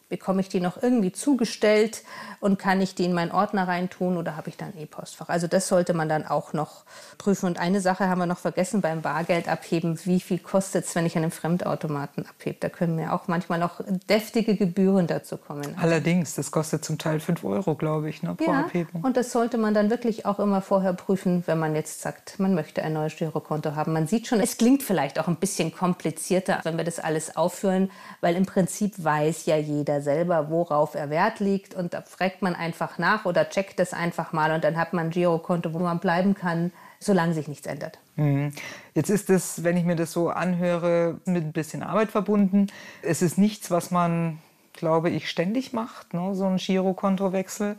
bekomme 0.09 0.41
ich 0.41 0.49
die 0.49 0.59
noch 0.59 0.81
irgendwie 0.81 1.11
zugestellt 1.11 2.03
und 2.39 2.59
kann 2.59 2.79
ich 2.79 2.93
die 2.93 3.05
in 3.05 3.13
meinen 3.13 3.31
Ordner 3.31 3.67
reintun 3.67 4.17
oder 4.17 4.37
habe 4.37 4.49
ich 4.49 4.57
dann 4.57 4.77
E-Postfach? 4.77 5.29
Also 5.29 5.47
das 5.47 5.67
sollte 5.67 5.93
man 5.93 6.07
dann 6.07 6.25
auch 6.25 6.53
noch 6.53 6.83
prüfen. 7.17 7.47
Und 7.47 7.59
eine 7.59 7.81
Sache 7.81 8.07
haben 8.07 8.19
wir 8.19 8.27
noch 8.27 8.37
vergessen 8.37 8.81
beim 8.81 9.01
Bargeld 9.01 9.49
abheben. 9.49 9.99
Wie 10.05 10.19
viel 10.19 10.37
kostet 10.37 10.85
es, 10.85 10.95
wenn 10.95 11.05
ich 11.05 11.17
an 11.17 11.23
einem 11.23 11.31
Fremdautomaten 11.31 12.25
abhebe? 12.27 12.57
Da 12.59 12.69
können 12.69 12.95
mir 12.95 13.13
auch 13.13 13.27
manchmal 13.27 13.57
noch 13.57 13.81
deftige 14.07 14.55
Gebühren 14.55 15.07
dazu 15.07 15.37
kommen. 15.37 15.75
Allerdings, 15.81 16.35
das 16.35 16.51
kostet 16.51 16.85
zum 16.85 16.99
Teil 16.99 17.19
5 17.19 17.43
Euro, 17.43 17.73
glaube 17.75 18.09
ich, 18.09 18.21
ne, 18.21 18.35
pro 18.35 18.51
ja, 18.51 18.59
Abhebung. 18.61 19.01
Und 19.01 19.17
das 19.17 19.31
sollte 19.31 19.57
man 19.57 19.73
dann 19.73 19.89
wirklich 19.89 20.25
auch 20.25 20.39
immer 20.39 20.61
vorher 20.61 20.93
prüfen, 20.93 21.43
wenn 21.47 21.57
man 21.57 21.75
jetzt 21.75 22.01
sagt, 22.01 22.39
man 22.39 22.53
möchte 22.53 22.83
ein 22.83 22.93
neues 22.93 23.15
Girokonto 23.15 23.75
haben. 23.75 23.93
Man 23.93 24.05
sieht 24.05 24.27
schon, 24.27 24.39
es 24.39 24.57
klingt 24.57 24.83
vielleicht 24.83 25.19
auch 25.19 25.27
ein 25.27 25.37
bisschen 25.37 25.73
komplizierter, 25.73 26.59
wenn 26.63 26.77
wir 26.77 26.83
das 26.83 26.99
alles 26.99 27.35
aufführen, 27.35 27.89
weil 28.21 28.35
im 28.35 28.45
Prinzip 28.45 29.03
weiß 29.03 29.47
ja 29.47 29.57
jeder 29.57 29.94
selber, 30.01 30.49
worauf 30.49 30.95
er 30.95 31.09
Wert 31.09 31.39
liegt 31.39 31.73
und 31.73 31.93
da 31.93 32.01
fragt 32.01 32.41
man 32.41 32.55
einfach 32.55 32.97
nach 32.97 33.25
oder 33.25 33.49
checkt 33.49 33.79
es 33.79 33.93
einfach 33.93 34.33
mal 34.33 34.51
und 34.51 34.63
dann 34.63 34.77
hat 34.77 34.93
man 34.93 35.07
ein 35.07 35.11
Girokonto, 35.11 35.73
wo 35.73 35.79
man 35.79 35.99
bleiben 35.99 36.33
kann, 36.33 36.71
solange 36.99 37.33
sich 37.33 37.47
nichts 37.47 37.67
ändert. 37.67 37.99
Mhm. 38.15 38.51
Jetzt 38.93 39.09
ist 39.09 39.29
es, 39.29 39.63
wenn 39.63 39.77
ich 39.77 39.83
mir 39.83 39.95
das 39.95 40.11
so 40.11 40.29
anhöre, 40.29 41.19
mit 41.25 41.43
ein 41.43 41.51
bisschen 41.51 41.83
Arbeit 41.83 42.11
verbunden. 42.11 42.67
Es 43.01 43.21
ist 43.21 43.37
nichts, 43.37 43.71
was 43.71 43.91
man, 43.91 44.39
glaube 44.73 45.09
ich, 45.09 45.29
ständig 45.29 45.73
macht, 45.73 46.13
ne? 46.13 46.35
so 46.35 46.45
ein 46.45 46.57
Girokontowechsel. 46.57 47.75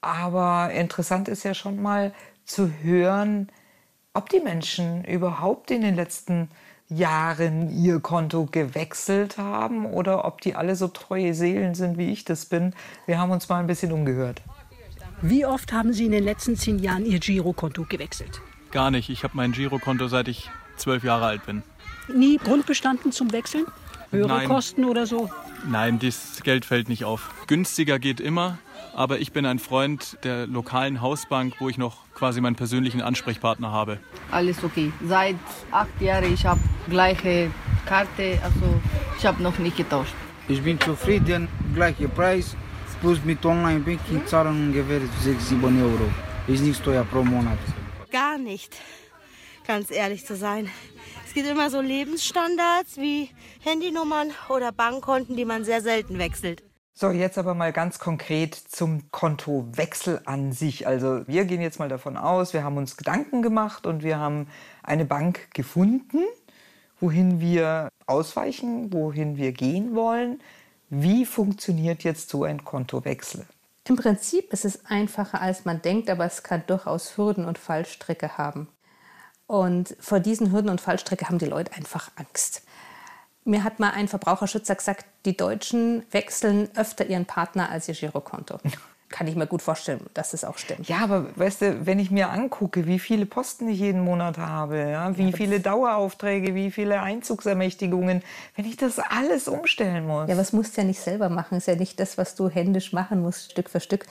Aber 0.00 0.70
interessant 0.72 1.28
ist 1.28 1.44
ja 1.44 1.54
schon 1.54 1.80
mal 1.80 2.12
zu 2.44 2.70
hören, 2.82 3.48
ob 4.14 4.28
die 4.28 4.40
Menschen 4.40 5.04
überhaupt 5.04 5.70
in 5.70 5.82
den 5.82 5.94
letzten 5.94 6.34
Jahren 6.34 6.71
ihr 7.70 8.00
Konto 8.00 8.46
gewechselt 8.46 9.38
haben 9.38 9.86
oder 9.86 10.24
ob 10.24 10.40
die 10.40 10.54
alle 10.54 10.76
so 10.76 10.88
treue 10.88 11.34
Seelen 11.34 11.74
sind, 11.74 11.98
wie 11.98 12.12
ich 12.12 12.24
das 12.24 12.46
bin. 12.46 12.74
Wir 13.06 13.18
haben 13.18 13.30
uns 13.30 13.48
mal 13.48 13.60
ein 13.60 13.66
bisschen 13.66 13.92
umgehört. 13.92 14.42
Wie 15.20 15.46
oft 15.46 15.72
haben 15.72 15.92
Sie 15.92 16.06
in 16.06 16.12
den 16.12 16.24
letzten 16.24 16.56
zehn 16.56 16.78
Jahren 16.78 17.06
Ihr 17.06 17.20
Girokonto 17.20 17.84
gewechselt? 17.88 18.40
Gar 18.72 18.90
nicht. 18.90 19.08
Ich 19.08 19.22
habe 19.22 19.36
mein 19.36 19.52
Girokonto 19.52 20.08
seit 20.08 20.28
ich 20.28 20.50
zwölf 20.76 21.04
Jahre 21.04 21.26
alt 21.26 21.46
bin. 21.46 21.62
Nie 22.12 22.38
Grundbestanden 22.38 23.12
zum 23.12 23.32
Wechseln? 23.32 23.66
Höhere 24.10 24.28
Nein. 24.28 24.48
Kosten 24.48 24.84
oder 24.84 25.06
so? 25.06 25.30
Nein, 25.68 25.98
das 26.00 26.42
Geld 26.42 26.64
fällt 26.64 26.88
nicht 26.88 27.04
auf. 27.04 27.30
Günstiger 27.46 27.98
geht 27.98 28.20
immer, 28.20 28.58
aber 28.94 29.18
ich 29.20 29.32
bin 29.32 29.46
ein 29.46 29.58
Freund 29.58 30.18
der 30.24 30.46
lokalen 30.46 31.00
Hausbank, 31.00 31.54
wo 31.60 31.68
ich 31.68 31.78
noch 31.78 31.98
quasi 32.14 32.40
meinen 32.40 32.56
persönlichen 32.56 33.00
Ansprechpartner 33.00 33.72
habe. 33.72 33.98
Alles 34.30 34.62
okay. 34.62 34.92
Seit 35.06 35.36
acht 35.70 36.00
Jahren 36.00 36.32
ich 36.32 36.44
habe 36.44 36.60
gleiche 36.88 37.50
Karte, 37.86 38.38
also 38.42 38.80
ich 39.18 39.26
habe 39.26 39.42
noch 39.42 39.58
nicht 39.58 39.76
getauscht. 39.76 40.14
Ich 40.48 40.62
bin 40.62 40.80
zufrieden, 40.80 41.48
gleicher 41.74 42.08
Preis, 42.08 42.56
plus 43.00 43.22
mit 43.24 43.44
Online-Banking 43.44 44.26
zahlen 44.26 44.68
ungefähr 44.68 45.00
6, 45.20 45.48
7 45.48 45.82
Euro. 45.82 46.10
Ist 46.46 46.62
nicht 46.62 46.82
teuer 46.84 47.04
pro 47.04 47.22
Monat. 47.22 47.58
Gar 48.10 48.38
nicht, 48.38 48.76
ganz 49.66 49.90
ehrlich 49.90 50.26
zu 50.26 50.36
sein. 50.36 50.68
Es 51.24 51.34
gibt 51.34 51.48
immer 51.48 51.70
so 51.70 51.80
Lebensstandards 51.80 52.98
wie 52.98 53.30
Handynummern 53.60 54.32
oder 54.48 54.70
Bankkonten, 54.70 55.36
die 55.36 55.44
man 55.44 55.64
sehr 55.64 55.80
selten 55.80 56.18
wechselt. 56.18 56.62
So, 56.94 57.10
jetzt 57.10 57.38
aber 57.38 57.54
mal 57.54 57.72
ganz 57.72 57.98
konkret 57.98 58.54
zum 58.54 59.10
Kontowechsel 59.10 60.20
an 60.26 60.52
sich. 60.52 60.86
Also 60.86 61.26
wir 61.26 61.46
gehen 61.46 61.62
jetzt 61.62 61.78
mal 61.78 61.88
davon 61.88 62.18
aus, 62.18 62.52
wir 62.52 62.64
haben 62.64 62.76
uns 62.76 62.98
Gedanken 62.98 63.40
gemacht 63.40 63.86
und 63.86 64.02
wir 64.02 64.18
haben 64.18 64.46
eine 64.82 65.06
Bank 65.06 65.52
gefunden, 65.54 66.22
wohin 67.00 67.40
wir 67.40 67.88
ausweichen, 68.06 68.92
wohin 68.92 69.38
wir 69.38 69.52
gehen 69.52 69.94
wollen. 69.94 70.40
Wie 70.90 71.24
funktioniert 71.24 72.04
jetzt 72.04 72.28
so 72.28 72.44
ein 72.44 72.62
Kontowechsel? 72.62 73.46
Im 73.88 73.96
Prinzip 73.96 74.52
ist 74.52 74.66
es 74.66 74.84
einfacher, 74.84 75.40
als 75.40 75.64
man 75.64 75.80
denkt, 75.80 76.10
aber 76.10 76.26
es 76.26 76.42
kann 76.42 76.62
durchaus 76.66 77.16
Hürden 77.16 77.46
und 77.46 77.56
Fallstricke 77.56 78.36
haben. 78.36 78.68
Und 79.46 79.96
vor 79.98 80.20
diesen 80.20 80.52
Hürden 80.52 80.70
und 80.70 80.80
Fallstricke 80.80 81.28
haben 81.28 81.38
die 81.38 81.46
Leute 81.46 81.72
einfach 81.72 82.10
Angst. 82.16 82.62
Mir 83.44 83.64
hat 83.64 83.80
mal 83.80 83.90
ein 83.90 84.08
Verbraucherschützer 84.08 84.74
gesagt, 84.74 85.04
die 85.24 85.36
Deutschen 85.36 86.04
wechseln 86.10 86.68
öfter 86.76 87.06
ihren 87.06 87.26
Partner 87.26 87.70
als 87.70 87.88
ihr 87.88 87.94
Girokonto. 87.94 88.58
Kann 89.08 89.26
ich 89.26 89.36
mir 89.36 89.46
gut 89.46 89.60
vorstellen, 89.60 90.00
dass 90.14 90.30
das 90.30 90.42
auch 90.42 90.56
stimmt. 90.56 90.88
Ja, 90.88 91.00
aber 91.00 91.26
weißt 91.36 91.60
du, 91.60 91.86
wenn 91.86 91.98
ich 91.98 92.10
mir 92.10 92.30
angucke, 92.30 92.86
wie 92.86 92.98
viele 92.98 93.26
Posten 93.26 93.68
ich 93.68 93.78
jeden 93.78 94.02
Monat 94.02 94.38
habe, 94.38 94.78
ja, 94.90 95.18
wie 95.18 95.34
viele 95.34 95.60
Daueraufträge, 95.60 96.54
wie 96.54 96.70
viele 96.70 97.02
Einzugsermächtigungen, 97.02 98.22
wenn 98.56 98.64
ich 98.64 98.78
das 98.78 98.98
alles 98.98 99.48
umstellen 99.48 100.06
muss. 100.06 100.30
Ja, 100.30 100.38
was 100.38 100.54
musst 100.54 100.76
du 100.76 100.80
ja 100.80 100.86
nicht 100.86 101.00
selber 101.00 101.28
machen. 101.28 101.58
Ist 101.58 101.68
ja 101.68 101.76
nicht 101.76 102.00
das, 102.00 102.16
was 102.16 102.36
du 102.36 102.48
händisch 102.48 102.94
machen 102.94 103.20
musst, 103.20 103.52
Stück 103.52 103.68
für 103.68 103.80
Stück. 103.80 104.06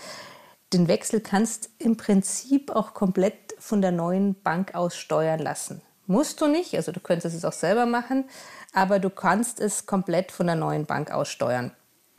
Den 0.72 0.88
Wechsel 0.88 1.20
kannst 1.20 1.72
im 1.80 1.98
Prinzip 1.98 2.70
auch 2.70 2.94
komplett 2.94 3.56
von 3.58 3.82
der 3.82 3.92
neuen 3.92 4.40
Bank 4.42 4.76
aus 4.76 4.96
steuern 4.96 5.40
lassen. 5.40 5.82
Musst 6.08 6.42
du 6.42 6.48
nicht, 6.48 6.76
also 6.76 6.92
du 6.92 7.00
könntest 7.00 7.36
es 7.36 7.46
auch 7.46 7.54
selber 7.54 7.86
machen, 7.86 8.26
aber 8.74 9.00
du 9.00 9.10
kannst 9.10 9.60
es 9.60 9.86
komplett 9.86 10.32
von 10.32 10.48
der 10.48 10.56
neuen 10.56 10.86
Bank 10.86 11.12
aus 11.12 11.30
steuern. 11.30 11.72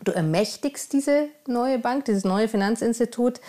Du 0.04 0.12
ermächtigst 0.12 0.92
diese 0.92 1.28
neue 1.46 1.78
Bank, 1.78 2.06
dieses 2.06 2.24
neue 2.24 2.48
Finanzinstitut, 2.48 3.40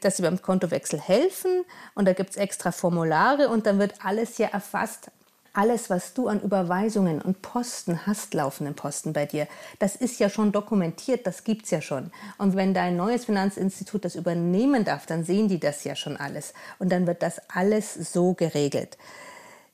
dass 0.00 0.16
sie 0.16 0.22
beim 0.22 0.40
Kontowechsel 0.40 1.00
helfen 1.00 1.64
und 1.94 2.06
da 2.06 2.12
gibt 2.12 2.30
es 2.30 2.36
extra 2.36 2.72
Formulare 2.72 3.48
und 3.48 3.66
dann 3.66 3.78
wird 3.78 3.94
alles 4.04 4.38
ja 4.38 4.48
erfasst. 4.48 5.10
Alles, 5.52 5.90
was 5.90 6.14
du 6.14 6.28
an 6.28 6.40
Überweisungen 6.40 7.20
und 7.20 7.42
Posten 7.42 8.06
hast, 8.06 8.34
laufenden 8.34 8.76
Posten 8.76 9.12
bei 9.12 9.26
dir, 9.26 9.48
das 9.80 9.96
ist 9.96 10.20
ja 10.20 10.30
schon 10.30 10.52
dokumentiert, 10.52 11.26
das 11.26 11.42
gibt 11.42 11.64
es 11.64 11.72
ja 11.72 11.82
schon. 11.82 12.12
Und 12.38 12.54
wenn 12.54 12.72
dein 12.72 12.96
neues 12.96 13.24
Finanzinstitut 13.24 14.04
das 14.04 14.14
übernehmen 14.14 14.84
darf, 14.84 15.06
dann 15.06 15.24
sehen 15.24 15.48
die 15.48 15.58
das 15.58 15.82
ja 15.82 15.96
schon 15.96 16.16
alles. 16.16 16.54
Und 16.78 16.92
dann 16.92 17.08
wird 17.08 17.22
das 17.22 17.40
alles 17.48 17.94
so 17.94 18.34
geregelt. 18.34 18.96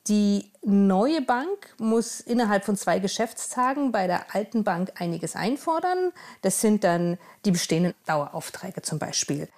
Die 0.08 0.52
neue 0.62 1.20
Bank 1.20 1.74
muss 1.78 2.20
innerhalb 2.20 2.64
von 2.64 2.76
zwei 2.76 3.00
Geschäftstagen 3.00 3.90
bei 3.90 4.06
der 4.06 4.34
alten 4.34 4.62
Bank 4.62 4.92
einiges 5.00 5.34
einfordern. 5.34 6.12
Das 6.42 6.60
sind 6.60 6.84
dann 6.84 7.18
die 7.44 7.50
bestehenden 7.50 7.94
Daueraufträge 8.06 8.82
zum 8.82 9.00
Beispiel. 9.00 9.48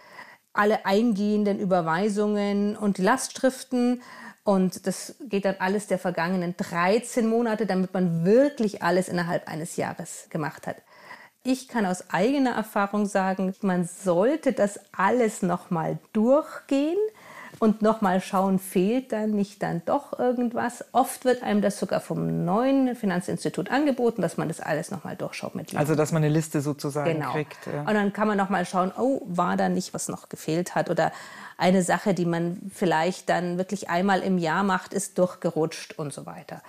Alle 0.54 0.86
eingehenden 0.86 1.58
Überweisungen 1.58 2.76
und 2.76 2.96
die 2.96 3.02
Lastschriften. 3.02 4.02
Und 4.42 4.86
das 4.86 5.16
geht 5.20 5.44
dann 5.44 5.56
alles 5.58 5.86
der 5.86 5.98
vergangenen 5.98 6.56
13 6.56 7.28
Monate, 7.28 7.66
damit 7.66 7.92
man 7.92 8.24
wirklich 8.24 8.82
alles 8.82 9.10
innerhalb 9.10 9.48
eines 9.48 9.76
Jahres 9.76 10.28
gemacht 10.30 10.66
hat. 10.66 10.76
Ich 11.44 11.68
kann 11.68 11.84
aus 11.84 12.08
eigener 12.10 12.52
Erfahrung 12.52 13.04
sagen, 13.04 13.54
man 13.60 13.84
sollte 13.84 14.52
das 14.52 14.80
alles 14.92 15.42
nochmal 15.42 15.98
durchgehen 16.14 16.96
und 17.58 17.82
nochmal 17.82 18.20
schauen, 18.20 18.58
fehlt 18.58 19.12
dann 19.12 19.32
nicht 19.32 19.62
dann 19.62 19.82
doch 19.84 20.18
irgendwas. 20.18 20.84
Oft 20.92 21.24
wird 21.24 21.42
einem 21.42 21.60
das 21.60 21.78
sogar 21.78 22.00
vom 22.00 22.44
neuen 22.44 22.94
Finanzinstitut 22.94 23.70
angeboten, 23.70 24.22
dass 24.22 24.36
man 24.36 24.48
das 24.48 24.60
alles 24.60 24.90
nochmal 24.90 25.16
durchschaut 25.16 25.54
mit 25.54 25.74
Also, 25.74 25.94
dass 25.94 26.12
man 26.12 26.22
eine 26.22 26.32
Liste 26.32 26.60
sozusagen 26.60 27.14
genau. 27.14 27.32
kriegt. 27.32 27.58
Ja. 27.66 27.80
Und 27.80 27.94
dann 27.94 28.12
kann 28.12 28.28
man 28.28 28.36
nochmal 28.36 28.64
schauen, 28.64 28.92
oh, 28.96 29.22
war 29.26 29.56
da 29.56 29.68
nicht, 29.68 29.92
was 29.92 30.08
noch 30.08 30.28
gefehlt 30.28 30.74
hat 30.74 30.88
oder 30.88 31.12
eine 31.56 31.82
Sache, 31.82 32.14
die 32.14 32.26
man 32.26 32.58
vielleicht 32.72 33.28
dann 33.28 33.58
wirklich 33.58 33.90
einmal 33.90 34.20
im 34.20 34.38
Jahr 34.38 34.62
macht, 34.62 34.94
ist 34.94 35.18
durchgerutscht 35.18 35.98
und 35.98 36.12
so 36.12 36.26
weiter. 36.26 36.62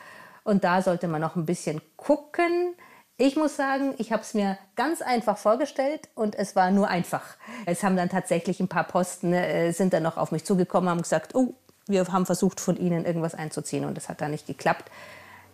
Und 0.44 0.64
da 0.64 0.82
sollte 0.82 1.08
man 1.08 1.22
noch 1.22 1.36
ein 1.36 1.46
bisschen 1.46 1.82
gucken, 1.96 2.74
ich 3.20 3.36
muss 3.36 3.58
sagen, 3.58 3.94
ich 3.98 4.14
habe 4.14 4.22
es 4.22 4.34
mir 4.34 4.58
ganz 4.78 5.02
einfach 5.02 5.38
vorgestellt 5.38 6.08
und 6.16 6.36
es 6.36 6.56
war 6.56 6.72
nur 6.72 6.88
einfach. 6.88 7.36
Es 7.66 7.84
haben 7.84 7.98
dann 7.98 8.08
tatsächlich 8.08 8.62
ein 8.62 8.70
paar 8.70 8.86
Posten, 8.86 9.34
äh, 9.34 9.74
sind 9.74 9.92
dann 9.92 10.04
noch 10.04 10.16
auf 10.16 10.32
mich 10.32 10.46
zugekommen, 10.46 10.90
haben 10.90 11.02
gesagt, 11.02 11.36
oh, 11.36 11.54
wir 11.86 12.08
haben 12.08 12.26
versucht, 12.26 12.62
von 12.62 12.78
Ihnen 12.78 13.04
irgendwas 13.04 13.36
einzuziehen 13.36 13.84
und 13.84 13.98
das 13.98 14.08
hat 14.08 14.22
dann 14.22 14.32
nicht 14.32 14.48
geklappt. 14.48 14.90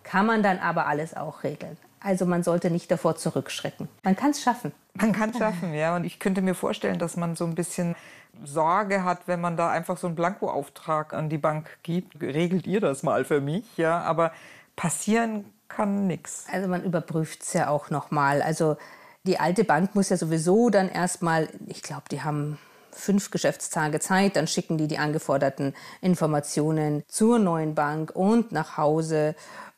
Kann 0.03 0.27
man 0.27 0.43
dann 0.43 0.59
aber 0.59 0.85
alles 0.85 1.15
auch 1.15 1.43
regeln. 1.43 1.75
Also 1.99 2.27
man 2.27 2.43
sollte 2.43 2.69
nicht 2.69 2.91
davor 2.91 3.15
zurückschrecken. 3.15 3.89
Man 4.03 4.15
kann 4.15 4.29
es 4.29 4.43
schaffen. 4.43 4.71
Man 4.93 5.11
kann 5.11 5.31
es 5.31 5.39
schaffen, 5.39 5.73
ja. 5.73 5.95
Und 5.95 6.03
ich 6.03 6.19
könnte 6.19 6.43
mir 6.43 6.53
vorstellen, 6.53 6.99
dass 6.99 7.17
man 7.17 7.35
so 7.35 7.45
ein 7.45 7.55
bisschen 7.55 7.95
Sorge 8.43 9.03
hat, 9.03 9.27
wenn 9.27 9.41
man 9.41 9.57
da 9.57 9.71
einfach 9.71 9.97
so 9.97 10.05
einen 10.05 10.15
Blankoauftrag 10.15 11.15
an 11.15 11.29
die 11.29 11.39
Bank 11.39 11.79
gibt. 11.81 12.21
Regelt 12.21 12.67
ihr 12.67 12.79
das 12.79 13.01
mal 13.01 13.25
für 13.25 13.41
mich, 13.41 13.65
ja. 13.75 14.01
Aber 14.01 14.33
passieren 14.75 15.45
kann 15.67 16.07
nichts. 16.07 16.45
Also 16.51 16.67
man 16.67 16.83
überprüft 16.83 17.43
es 17.43 17.53
ja 17.53 17.69
auch 17.69 17.89
nochmal. 17.89 18.41
Also 18.41 18.77
die 19.23 19.39
alte 19.39 19.63
Bank 19.63 19.95
muss 19.95 20.09
ja 20.09 20.17
sowieso 20.17 20.69
dann 20.69 20.89
erstmal, 20.89 21.49
ich 21.67 21.81
glaube, 21.81 22.03
die 22.11 22.21
haben 22.21 22.59
fünf 22.95 23.31
Geschäftstage 23.31 23.99
Zeit, 23.99 24.35
dann 24.35 24.47
schicken 24.47 24.77
die 24.77 24.87
die 24.87 24.97
angeforderten 24.97 25.73
Informationen 26.01 27.03
zur 27.07 27.39
neuen 27.39 27.75
Bank 27.75 28.11
und 28.15 28.51
nach 28.51 28.77
Hause. 28.77 29.35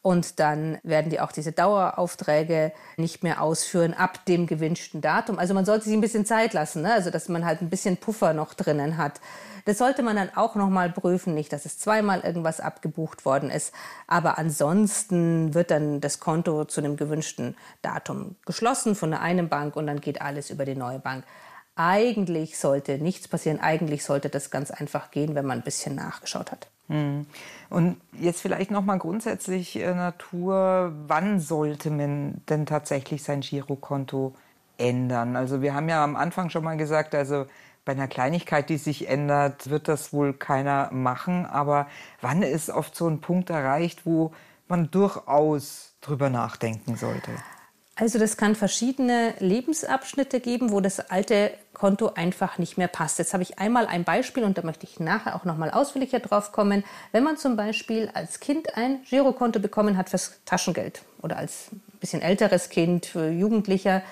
Und 0.08 0.40
dann 0.40 0.78
werden 0.84 1.10
die 1.10 1.20
auch 1.20 1.34
diese 1.34 1.52
Daueraufträge 1.52 2.72
nicht 2.96 3.24
mehr 3.24 3.42
ausführen 3.42 3.94
ab 3.94 4.24
dem 4.26 4.48
gewünschten 4.48 5.02
Datum. 5.02 5.38
Also 5.38 5.54
man 5.54 5.66
sollte 5.66 5.84
sich 5.84 5.94
ein 5.94 6.00
bisschen 6.00 6.26
Zeit 6.26 6.54
lassen, 6.54 6.84
ne? 6.84 6.94
also 6.94 7.10
dass 7.10 7.28
man 7.28 7.44
halt 7.44 7.62
ein 7.62 7.70
bisschen 7.70 7.98
Puffer 7.98 8.34
noch 8.34 8.54
drinnen 8.54 8.96
hat. 8.98 9.20
Das 9.66 9.80
sollte 9.80 10.04
man 10.04 10.16
dann 10.16 10.30
auch 10.34 10.56
noch 10.56 10.70
mal 10.70 10.90
prüfen, 10.90 11.34
nicht, 11.34 11.52
dass 11.52 11.66
es 11.66 11.78
zweimal 11.78 12.22
irgendwas 12.22 12.62
abgebucht 12.62 13.26
worden 13.26 13.50
ist. 13.50 13.74
Aber 14.08 14.38
ansonsten 14.38 15.54
wird 15.54 15.72
dann 15.72 16.00
das 16.00 16.22
Konto 16.22 16.64
zu 16.64 16.80
einem 16.80 16.96
gewünschten 16.96 17.58
Datum 17.82 18.38
geschlossen 18.46 18.96
von 18.96 19.12
der 19.12 19.20
einen 19.20 19.50
Bank 19.50 19.76
und 19.76 19.88
dann 19.88 20.00
geht 20.00 20.22
alles 20.22 20.52
über 20.52 20.64
die 20.64 20.76
neue 20.76 21.00
Bank. 21.00 21.26
Eigentlich 21.80 22.58
sollte 22.58 22.98
nichts 22.98 23.28
passieren. 23.28 23.60
Eigentlich 23.60 24.04
sollte 24.04 24.30
das 24.30 24.50
ganz 24.50 24.72
einfach 24.72 25.12
gehen, 25.12 25.36
wenn 25.36 25.46
man 25.46 25.60
ein 25.60 25.64
bisschen 25.64 25.94
nachgeschaut 25.94 26.52
hat. 26.52 26.68
Und 27.70 28.02
jetzt 28.14 28.42
vielleicht 28.42 28.72
noch 28.72 28.84
mal 28.84 28.98
grundsätzlich 28.98 29.76
äh, 29.76 29.94
Natur, 29.94 30.94
wann 31.08 31.40
sollte 31.40 31.92
man 31.92 32.42
denn 32.50 32.66
tatsächlich 32.66 33.24
sein 33.24 33.42
Girokonto 33.42 34.34
ändern? 34.78 35.36
Also 35.36 35.62
wir 35.62 35.76
haben 35.76 35.88
ja 35.88 36.04
am 36.04 36.16
Anfang 36.16 36.50
schon 36.50 36.64
mal 36.64 36.78
gesagt, 36.78 37.14
also 37.14 37.46
bei 37.86 37.92
einer 37.92 38.08
Kleinigkeit, 38.08 38.70
die 38.70 38.78
sich 38.78 39.08
ändert, 39.08 39.70
wird 39.70 39.88
das 39.88 40.12
wohl 40.14 40.34
keiner 40.34 40.90
machen. 40.92 41.46
Aber 41.46 41.88
wann 42.22 42.42
ist 42.42 42.70
oft 42.70 42.96
so 42.96 43.08
ein 43.08 43.22
Punkt 43.22 43.50
erreicht, 43.50 44.06
wo 44.06 44.34
man 44.68 44.90
durchaus 44.90 45.94
drüber 46.02 46.30
nachdenken 46.30 46.96
sollte? 46.96 47.32
Also 48.00 48.20
das 48.20 48.38
kann 48.38 48.54
verschiedene 48.54 49.34
Lebensabschnitte 49.40 50.40
geben, 50.40 50.72
wo 50.72 50.82
das 50.82 51.00
alte 51.00 51.52
Konto 51.74 52.12
einfach 52.14 52.60
nicht 52.60 52.78
mehr 52.78 52.88
passt. 52.88 53.18
Jetzt 53.18 53.34
habe 53.34 53.42
ich 53.42 53.58
einmal 53.58 53.88
ein 53.88 54.04
Beispiel 54.04 54.44
und 54.44 54.56
da 54.56 54.62
möchte 54.62 54.86
ich 54.86 55.00
nachher 55.00 55.36
auch 55.36 55.46
noch 55.46 55.58
mal 55.58 55.72
ausführlicher 55.72 56.20
drauf 56.20 56.52
kommen. 56.52 56.84
Wenn 57.12 57.24
man 57.24 57.38
zum 57.38 57.56
Beispiel 57.56 58.12
als 58.14 58.40
Kind 58.40 58.78
ein 58.78 59.02
Girokonto 59.10 59.60
bekommen 59.60 59.98
hat 59.98 60.10
fürs 60.10 60.34
Taschengeld 60.46 61.02
oder 61.24 61.38
als 61.38 61.70
bisschen 62.00 62.22
älteres 62.22 62.70
Kind, 62.70 63.08
für 63.08 63.30
Jugendlicher, 63.30 64.04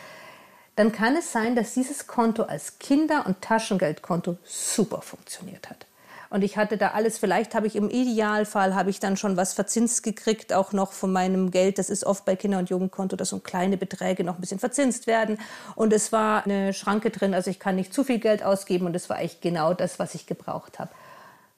dann 0.75 0.92
kann 0.92 1.15
es 1.15 1.32
sein, 1.32 1.56
dass 1.56 1.75
dieses 1.75 2.08
Konto 2.08 2.42
als 2.42 2.80
Kinder- 2.80 3.27
und 3.27 3.42
Taschengeldkonto 3.42 4.38
super 4.44 5.04
funktioniert 5.04 5.70
hat. 5.70 5.86
Und 6.29 6.44
ich 6.44 6.58
hatte 6.58 6.77
da 6.77 6.89
alles, 6.89 7.17
vielleicht 7.17 7.55
habe 7.55 7.67
ich 7.67 7.75
im 7.75 7.89
Idealfall, 7.89 8.75
habe 8.75 8.89
ich 8.89 9.00
dann 9.00 9.17
schon 9.17 9.38
was 9.38 9.53
verzinst 9.53 10.03
gekriegt, 10.03 10.53
auch 10.53 10.74
noch 10.74 10.91
von 10.91 11.12
meinem 11.12 11.51
Geld. 11.51 11.77
Das 11.77 11.89
ist 11.89 12.03
oft 12.05 12.25
bei 12.25 12.36
Kinder- 12.36 12.60
und 12.60 12.70
Jugendkonto, 12.70 13.15
dass 13.15 13.29
so 13.29 13.39
kleine 13.39 13.77
Beträge 13.77 14.24
noch 14.24 14.36
ein 14.36 14.41
bisschen 14.41 14.60
verzinst 14.60 15.08
werden. 15.08 15.38
Und 15.75 15.94
es 15.94 16.12
war 16.12 16.46
eine 16.46 16.74
Schranke 16.74 17.10
drin, 17.10 17.34
also 17.34 17.50
ich 17.50 17.60
kann 17.60 17.75
nicht 17.75 17.94
zu 17.94 18.03
viel 18.03 18.20
Geld 18.20 18.44
ausgeben 18.44 18.86
und 18.86 18.96
es 18.96 19.10
war 19.10 19.20
echt 19.20 19.41
genau 19.41 19.74
das, 19.74 20.00
was 20.00 20.15
ich 20.15 20.25
gebraucht 20.25 20.79
habe. 20.79 20.91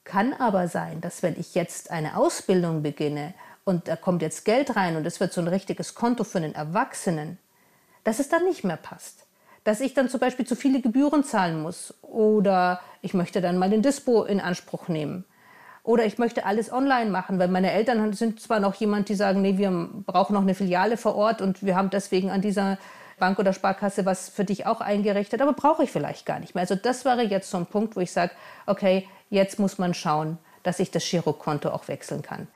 Kann 0.03 0.33
aber 0.33 0.67
sein, 0.67 1.01
dass 1.01 1.21
wenn 1.23 1.37
ich 1.37 1.53
jetzt 1.53 1.91
eine 1.91 2.15
Ausbildung 2.17 2.81
beginne 2.81 3.33
und 3.65 3.87
da 3.87 3.95
kommt 3.95 4.21
jetzt 4.21 4.45
Geld 4.45 4.75
rein 4.75 4.95
und 4.95 5.05
es 5.05 5.19
wird 5.19 5.33
so 5.33 5.41
ein 5.41 5.47
richtiges 5.49 5.95
Konto 5.95 6.23
für 6.23 6.37
einen 6.37 6.55
Erwachsenen, 6.55 7.37
dass 8.05 8.19
es 8.19 8.29
dann 8.29 8.45
nicht 8.45 8.63
mehr 8.63 8.77
passt 8.77 9.26
dass 9.67 9.81
ich 9.81 9.93
dann 9.93 10.07
zum 10.07 10.21
Beispiel 10.21 10.47
zu 10.47 10.55
viele 10.55 10.79
Gebühren 10.79 11.25
zahlen 11.25 11.61
muss 11.61 11.93
oder 12.01 12.79
ich 13.01 13.13
möchte 13.13 13.41
dann 13.41 13.57
mal 13.57 13.69
den 13.69 13.81
Dispo 13.81 14.23
in 14.23 14.39
Anspruch 14.39 14.87
nehmen. 14.87 15.25
Oder 15.83 16.05
ich 16.05 16.17
möchte 16.17 16.45
alles 16.45 16.71
online 16.71 17.09
machen, 17.11 17.37
weil 17.37 17.49
meine 17.49 17.73
Eltern 17.73 18.13
sind 18.13 18.39
zwar 18.39 18.61
noch 18.61 18.75
jemand, 18.75 19.09
die 19.09 19.15
sagen, 19.15 19.41
nee, 19.41 19.57
wir 19.57 19.89
brauchen 20.05 20.35
noch 20.35 20.43
eine 20.43 20.55
Filiale 20.55 20.95
vor 20.95 21.15
Ort 21.15 21.41
und 21.41 21.65
wir 21.65 21.75
haben 21.75 21.89
deswegen 21.89 22.31
an 22.31 22.39
dieser 22.39 22.77
Bank 23.19 23.39
oder 23.39 23.51
Sparkasse 23.51 24.05
was 24.05 24.29
für 24.29 24.45
dich 24.45 24.65
auch 24.65 24.79
eingerichtet, 24.79 25.41
aber 25.41 25.51
brauche 25.51 25.83
ich 25.83 25.91
vielleicht 25.91 26.25
gar 26.25 26.39
nicht 26.39 26.55
mehr. 26.55 26.61
Also 26.61 26.75
das 26.75 27.03
wäre 27.03 27.23
jetzt 27.23 27.51
so 27.51 27.57
ein 27.57 27.65
Punkt, 27.65 27.97
wo 27.97 27.99
ich 27.99 28.13
sage, 28.13 28.31
okay, 28.67 29.05
jetzt 29.29 29.59
muss 29.59 29.77
man 29.77 29.93
schauen, 29.93 30.37
dass 30.63 30.79
ich 30.79 30.91
das 30.91 31.03
Girokonto 31.03 31.71
auch 31.71 31.89
wechseln 31.89 32.21
kann. 32.21 32.47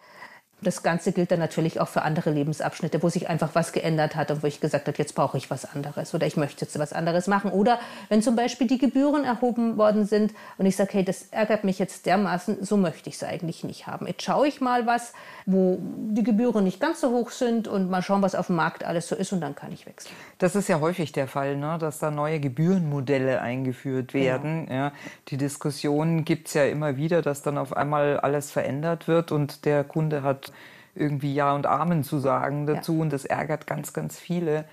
Das 0.64 0.84
Ganze 0.84 1.12
gilt 1.12 1.32
dann 1.32 1.40
natürlich 1.40 1.80
auch 1.80 1.88
für 1.88 2.04
andere 2.04 2.30
Lebensabschnitte, 2.30 3.02
wo 3.02 3.10
sich 3.10 3.28
einfach 3.30 3.50
was 3.54 3.72
geändert 3.72 4.16
hat 4.16 4.30
und 4.30 4.44
wo 4.44 4.48
ich 4.48 4.62
gesagt 4.62 4.88
habe, 4.88 4.98
jetzt 4.98 5.16
brauche 5.16 5.38
ich 5.38 5.50
was 5.50 5.66
anderes 5.74 6.14
oder 6.14 6.28
ich 6.28 6.38
möchte 6.38 6.66
jetzt 6.66 6.78
was 6.78 6.94
anderes 6.94 7.28
machen. 7.28 7.52
Oder 7.52 7.80
wenn 8.10 8.22
zum 8.22 8.36
Beispiel 8.36 8.68
die 8.68 8.78
Gebühren 8.78 9.24
erhoben 9.24 9.78
worden 9.78 10.06
sind 10.06 10.34
und 10.58 10.66
ich 10.68 10.76
sage, 10.76 10.94
hey, 10.94 11.04
das 11.04 11.24
ärgert 11.32 11.64
mich 11.64 11.80
jetzt 11.80 12.06
dermaßen, 12.06 12.64
so 12.64 12.78
möchte 12.78 13.10
ich 13.10 13.16
es 13.16 13.24
eigentlich 13.24 13.64
nicht 13.64 13.88
haben. 13.88 14.06
Jetzt 14.06 14.22
schaue 14.22 14.48
ich 14.48 14.62
mal 14.62 14.86
was, 14.86 15.14
wo 15.46 15.80
die 15.82 16.24
Gebühren 16.24 16.64
nicht 16.64 16.80
ganz 16.80 17.02
so 17.02 17.10
hoch 17.10 17.32
sind 17.32 17.68
und 17.68 17.90
mal 17.90 18.04
schauen, 18.04 18.22
was 18.22 18.36
auf 18.36 18.48
dem 18.48 18.56
Markt 18.56 18.84
alles 18.84 19.08
so 19.08 19.16
ist 19.16 19.34
und 19.34 19.42
dann 19.42 19.56
kann 19.56 19.72
ich 19.72 19.86
wechseln. 19.88 20.14
Das 20.38 20.56
ist 20.56 20.68
ja 20.68 20.80
häufig 20.80 21.12
der 21.12 21.28
Fall, 21.28 21.58
ne? 21.58 21.78
dass 21.80 22.00
da 22.00 22.12
neue 22.12 22.40
Gebührenmodelle 22.40 23.42
eingeführt 23.42 24.12
genau. 24.14 24.26
werden. 24.26 24.66
Genau. 24.68 24.78
Ja, 24.78 24.92
die 25.30 25.38
Diskussion 25.38 26.24
gibt 26.24 26.48
es 26.48 26.54
ja 26.54 26.66
immer 26.66 26.98
wieder, 26.98 27.22
dass 27.22 27.42
dann 27.42 27.58
auf 27.58 27.76
einmal 27.76 28.20
alles 28.20 28.52
verändert 28.52 29.08
wird 29.08 29.32
und 29.32 29.66
der 29.66 29.84
Kunde 29.84 30.24
hat 30.24 30.51
irgendwie 30.96 31.34
Ja 31.34 31.54
und 31.54 31.66
Amen 31.66 32.04
zu 32.04 32.20
sagen 32.20 32.66
dazu 32.66 32.96
ja. 32.96 33.02
und 33.02 33.14
das 33.14 33.26
ärgert 33.26 33.68
ganz, 33.68 33.94
ganz 33.94 34.20
viele. 34.20 34.66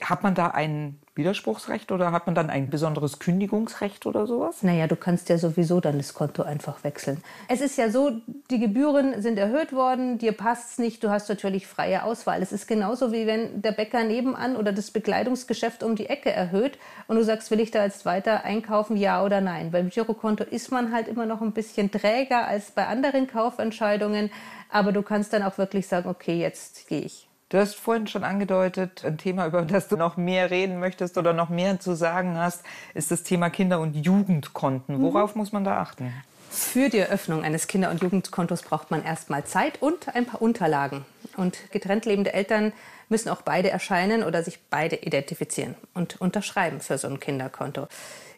Hat 0.00 0.22
man 0.22 0.34
da 0.34 0.48
ein 0.48 0.98
Widerspruchsrecht 1.14 1.92
oder 1.92 2.12
hat 2.12 2.26
man 2.26 2.34
dann 2.34 2.48
ein 2.48 2.70
besonderes 2.70 3.18
Kündigungsrecht 3.18 4.06
oder 4.06 4.26
sowas? 4.26 4.62
Naja, 4.62 4.86
du 4.86 4.96
kannst 4.96 5.28
ja 5.28 5.36
sowieso 5.36 5.80
dann 5.80 5.98
das 5.98 6.14
Konto 6.14 6.42
einfach 6.42 6.82
wechseln. 6.84 7.22
Es 7.48 7.60
ist 7.60 7.76
ja 7.76 7.90
so, 7.90 8.12
die 8.50 8.58
Gebühren 8.58 9.20
sind 9.20 9.38
erhöht 9.38 9.72
worden, 9.72 10.18
dir 10.18 10.32
passt 10.32 10.72
es 10.72 10.78
nicht, 10.78 11.04
du 11.04 11.10
hast 11.10 11.28
natürlich 11.28 11.66
freie 11.66 12.04
Auswahl. 12.04 12.42
Es 12.42 12.52
ist 12.52 12.66
genauso 12.66 13.12
wie 13.12 13.26
wenn 13.26 13.60
der 13.60 13.72
Bäcker 13.72 14.04
nebenan 14.04 14.56
oder 14.56 14.72
das 14.72 14.90
Bekleidungsgeschäft 14.90 15.82
um 15.82 15.96
die 15.96 16.06
Ecke 16.06 16.30
erhöht 16.30 16.78
und 17.06 17.16
du 17.16 17.24
sagst, 17.24 17.50
will 17.50 17.60
ich 17.60 17.70
da 17.70 17.84
jetzt 17.84 18.06
weiter 18.06 18.44
einkaufen, 18.44 18.96
ja 18.96 19.22
oder 19.22 19.40
nein. 19.40 19.70
Beim 19.70 19.90
Girokonto 19.90 20.44
ist 20.44 20.70
man 20.70 20.92
halt 20.92 21.08
immer 21.08 21.26
noch 21.26 21.42
ein 21.42 21.52
bisschen 21.52 21.90
träger 21.90 22.46
als 22.46 22.70
bei 22.70 22.86
anderen 22.86 23.26
Kaufentscheidungen. 23.26 24.30
Aber 24.70 24.92
du 24.92 25.02
kannst 25.02 25.32
dann 25.32 25.42
auch 25.42 25.58
wirklich 25.58 25.88
sagen, 25.88 26.08
okay, 26.08 26.38
jetzt 26.38 26.88
gehe 26.88 27.02
ich. 27.02 27.29
Du 27.50 27.58
hast 27.58 27.74
vorhin 27.74 28.06
schon 28.06 28.22
angedeutet, 28.22 29.04
ein 29.04 29.18
Thema, 29.18 29.44
über 29.44 29.62
das 29.62 29.88
du 29.88 29.96
noch 29.96 30.16
mehr 30.16 30.52
reden 30.52 30.78
möchtest 30.78 31.18
oder 31.18 31.32
noch 31.32 31.48
mehr 31.48 31.80
zu 31.80 31.96
sagen 31.96 32.38
hast, 32.38 32.62
ist 32.94 33.10
das 33.10 33.24
Thema 33.24 33.50
Kinder- 33.50 33.80
und 33.80 33.94
Jugendkonten. 33.94 34.98
Mhm. 34.98 35.02
Worauf 35.02 35.34
mhm. 35.34 35.40
muss 35.40 35.50
man 35.50 35.64
da 35.64 35.80
achten? 35.80 36.14
Für 36.48 36.88
die 36.88 36.98
Eröffnung 36.98 37.42
eines 37.42 37.66
Kinder- 37.66 37.90
und 37.90 38.02
Jugendkontos 38.02 38.62
braucht 38.62 38.92
man 38.92 39.04
erstmal 39.04 39.44
Zeit 39.46 39.82
und 39.82 40.14
ein 40.14 40.26
paar 40.26 40.40
Unterlagen. 40.40 41.04
Und 41.36 41.58
getrennt 41.72 42.06
lebende 42.06 42.32
Eltern 42.32 42.72
müssen 43.08 43.28
auch 43.28 43.42
beide 43.42 43.68
erscheinen 43.68 44.22
oder 44.22 44.44
sich 44.44 44.60
beide 44.70 44.94
identifizieren 44.94 45.74
und 45.92 46.20
unterschreiben 46.20 46.80
für 46.80 46.98
so 46.98 47.08
ein 47.08 47.18
Kinderkonto. 47.18 47.88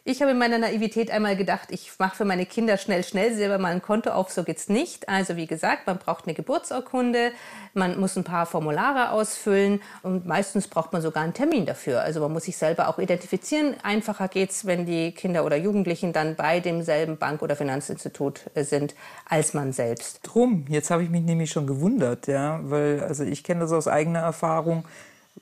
Ich 0.05 0.21
habe 0.21 0.31
in 0.31 0.37
meiner 0.37 0.57
Naivität 0.57 1.11
einmal 1.11 1.37
gedacht, 1.37 1.69
ich 1.71 1.89
mache 1.97 2.17
für 2.17 2.25
meine 2.25 2.45
Kinder 2.45 2.75
schnell, 2.75 3.05
schnell 3.05 3.33
selber 3.35 3.57
mal 3.57 3.71
ein 3.71 3.81
Konto 3.81 4.09
auf. 4.09 4.31
So 4.31 4.43
geht's 4.43 4.67
nicht. 4.67 5.07
Also 5.07 5.37
wie 5.37 5.47
gesagt, 5.47 5.87
man 5.87 5.97
braucht 5.97 6.25
eine 6.25 6.33
Geburtsurkunde, 6.33 7.31
man 7.73 7.97
muss 7.97 8.17
ein 8.17 8.25
paar 8.25 8.45
Formulare 8.45 9.11
ausfüllen 9.11 9.81
und 10.01 10.25
meistens 10.25 10.67
braucht 10.67 10.91
man 10.91 11.01
sogar 11.01 11.23
einen 11.23 11.33
Termin 11.33 11.65
dafür. 11.65 12.01
Also 12.01 12.19
man 12.19 12.33
muss 12.33 12.43
sich 12.43 12.57
selber 12.57 12.89
auch 12.89 12.99
identifizieren. 12.99 13.75
Einfacher 13.81 14.27
geht's, 14.27 14.65
wenn 14.65 14.85
die 14.85 15.13
Kinder 15.13 15.45
oder 15.45 15.55
Jugendlichen 15.55 16.11
dann 16.11 16.35
bei 16.35 16.59
demselben 16.59 17.15
Bank- 17.15 17.41
oder 17.41 17.55
Finanzinstitut 17.55 18.41
äh, 18.55 18.65
sind 18.65 18.95
als 19.29 19.53
man 19.53 19.71
selbst. 19.71 20.19
Drum, 20.23 20.65
jetzt 20.67 20.91
habe 20.91 21.03
ich 21.03 21.09
mich 21.09 21.23
nämlich 21.23 21.49
schon 21.49 21.65
gewundert, 21.65 22.27
ja, 22.27 22.59
weil 22.63 22.99
also 22.99 23.23
ich 23.23 23.41
kenne 23.41 23.61
das 23.61 23.71
aus 23.71 23.87
eigener 23.87 24.19
Erfahrung. 24.19 24.83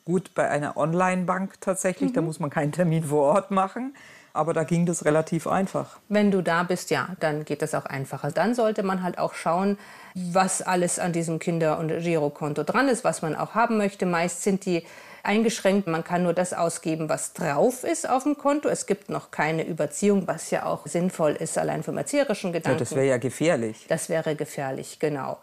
Gut, 0.05 0.35
bei 0.35 0.47
einer 0.49 0.77
Online-Bank 0.77 1.59
tatsächlich, 1.61 2.11
mhm. 2.11 2.13
da 2.13 2.21
muss 2.21 2.39
man 2.39 2.51
keinen 2.51 2.71
Termin 2.71 3.05
vor 3.05 3.23
Ort 3.23 3.49
machen. 3.49 3.95
Aber 4.33 4.53
da 4.53 4.63
ging 4.63 4.85
das 4.85 5.05
relativ 5.05 5.45
einfach. 5.47 5.99
Wenn 6.07 6.31
du 6.31 6.41
da 6.41 6.63
bist, 6.63 6.89
ja, 6.89 7.09
dann 7.19 7.43
geht 7.43 7.61
das 7.61 7.75
auch 7.75 7.85
einfacher. 7.85 8.31
Dann 8.31 8.55
sollte 8.55 8.83
man 8.83 9.03
halt 9.03 9.17
auch 9.17 9.33
schauen, 9.33 9.77
was 10.15 10.61
alles 10.61 10.99
an 10.99 11.11
diesem 11.11 11.39
Kinder- 11.39 11.79
und 11.79 11.89
Girokonto 11.89 12.63
dran 12.63 12.87
ist, 12.87 13.03
was 13.03 13.21
man 13.21 13.35
auch 13.35 13.55
haben 13.55 13.77
möchte. 13.77 14.05
Meist 14.05 14.43
sind 14.43 14.65
die 14.65 14.83
eingeschränkt. 15.23 15.87
Man 15.87 16.03
kann 16.03 16.23
nur 16.23 16.33
das 16.33 16.53
ausgeben, 16.53 17.09
was 17.09 17.33
drauf 17.33 17.83
ist 17.83 18.09
auf 18.09 18.23
dem 18.23 18.37
Konto. 18.37 18.69
Es 18.69 18.85
gibt 18.85 19.09
noch 19.09 19.31
keine 19.31 19.65
Überziehung, 19.65 20.27
was 20.27 20.51
ja 20.51 20.65
auch 20.65 20.87
sinnvoll 20.87 21.31
ist, 21.33 21.57
allein 21.57 21.83
vom 21.83 21.97
erzieherischen 21.97 22.53
Gedanken. 22.53 22.79
Ja, 22.79 22.85
das 22.85 22.95
wäre 22.95 23.07
ja 23.07 23.17
gefährlich. 23.17 23.85
Das 23.87 24.09
wäre 24.09 24.35
gefährlich, 24.35 24.99
genau. 24.99 25.37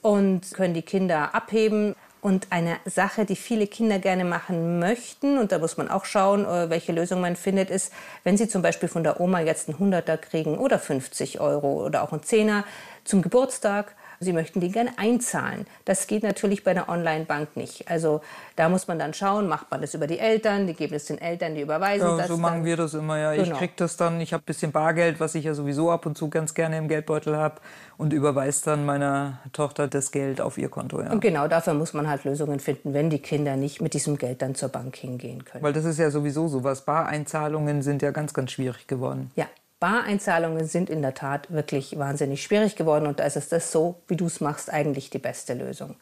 Und 0.00 0.52
können 0.54 0.74
die 0.74 0.82
Kinder 0.82 1.34
abheben. 1.34 1.94
Und 2.22 2.46
eine 2.50 2.76
Sache, 2.84 3.24
die 3.24 3.34
viele 3.34 3.66
Kinder 3.66 3.98
gerne 3.98 4.24
machen 4.24 4.78
möchten, 4.78 5.38
und 5.38 5.50
da 5.50 5.58
muss 5.58 5.76
man 5.76 5.90
auch 5.90 6.04
schauen, 6.04 6.44
äh, 6.44 6.70
welche 6.70 6.92
Lösung 6.92 7.20
man 7.20 7.34
findet, 7.34 7.68
ist, 7.68 7.92
wenn 8.22 8.36
sie 8.36 8.46
zum 8.46 8.62
Beispiel 8.62 8.88
von 8.88 9.02
der 9.02 9.20
Oma 9.20 9.40
jetzt 9.40 9.68
einen 9.68 9.80
Hunderter 9.80 10.16
kriegen 10.16 10.56
oder 10.56 10.78
50 10.78 11.40
Euro 11.40 11.84
oder 11.84 12.04
auch 12.04 12.12
einen 12.12 12.22
Zehner 12.22 12.64
zum 13.02 13.22
Geburtstag, 13.22 13.96
Sie 14.22 14.32
möchten 14.32 14.60
die 14.60 14.70
gerne 14.70 14.90
einzahlen. 14.96 15.66
Das 15.84 16.06
geht 16.06 16.22
natürlich 16.22 16.64
bei 16.64 16.70
einer 16.70 16.88
Online-Bank 16.88 17.56
nicht. 17.56 17.88
Also 17.88 18.20
da 18.56 18.68
muss 18.68 18.88
man 18.88 18.98
dann 18.98 19.14
schauen, 19.14 19.48
macht 19.48 19.70
man 19.70 19.80
das 19.80 19.94
über 19.94 20.06
die 20.06 20.18
Eltern, 20.18 20.66
die 20.66 20.74
geben 20.74 20.94
es 20.94 21.06
den 21.06 21.18
Eltern, 21.18 21.54
die 21.54 21.62
überweisen 21.62 22.08
ja, 22.08 22.16
das. 22.16 22.28
So 22.28 22.36
machen 22.36 22.58
dann. 22.58 22.64
wir 22.64 22.76
das 22.76 22.94
immer, 22.94 23.18
ja. 23.18 23.34
Genau. 23.34 23.52
Ich 23.52 23.58
kriege 23.58 23.72
das 23.76 23.96
dann, 23.96 24.20
ich 24.20 24.32
habe 24.32 24.42
ein 24.42 24.46
bisschen 24.46 24.72
Bargeld, 24.72 25.20
was 25.20 25.34
ich 25.34 25.44
ja 25.44 25.54
sowieso 25.54 25.90
ab 25.90 26.06
und 26.06 26.16
zu 26.16 26.28
ganz 26.30 26.54
gerne 26.54 26.78
im 26.78 26.88
Geldbeutel 26.88 27.36
habe 27.36 27.56
und 27.98 28.12
überweise 28.12 28.64
dann 28.64 28.84
meiner 28.84 29.38
Tochter 29.52 29.88
das 29.88 30.10
Geld 30.10 30.40
auf 30.40 30.58
ihr 30.58 30.68
Konto. 30.68 31.00
Ja. 31.00 31.10
Und 31.10 31.20
genau 31.20 31.48
dafür 31.48 31.74
muss 31.74 31.92
man 31.92 32.08
halt 32.08 32.24
Lösungen 32.24 32.60
finden, 32.60 32.94
wenn 32.94 33.10
die 33.10 33.20
Kinder 33.20 33.56
nicht 33.56 33.80
mit 33.80 33.94
diesem 33.94 34.18
Geld 34.18 34.42
dann 34.42 34.54
zur 34.54 34.68
Bank 34.68 34.96
hingehen 34.96 35.44
können. 35.44 35.62
Weil 35.62 35.72
das 35.72 35.84
ist 35.84 35.98
ja 35.98 36.10
sowieso 36.10 36.48
so 36.48 36.64
was. 36.64 36.84
Bareinzahlungen 36.84 37.82
sind 37.82 38.02
ja 38.02 38.10
ganz, 38.10 38.34
ganz 38.34 38.52
schwierig 38.52 38.86
geworden. 38.86 39.30
Ja, 39.36 39.46
Bareinzahlungen 39.82 40.68
sind 40.68 40.90
in 40.90 41.02
der 41.02 41.12
Tat 41.12 41.52
wirklich 41.52 41.98
wahnsinnig 41.98 42.40
schwierig 42.40 42.76
geworden 42.76 43.08
und 43.08 43.18
da 43.18 43.24
ist 43.24 43.36
es 43.36 43.48
das 43.48 43.72
so, 43.72 43.96
wie 44.06 44.14
du 44.14 44.26
es 44.26 44.40
machst, 44.40 44.72
eigentlich 44.72 45.10
die 45.10 45.18
beste 45.18 45.54
Lösung. 45.54 45.96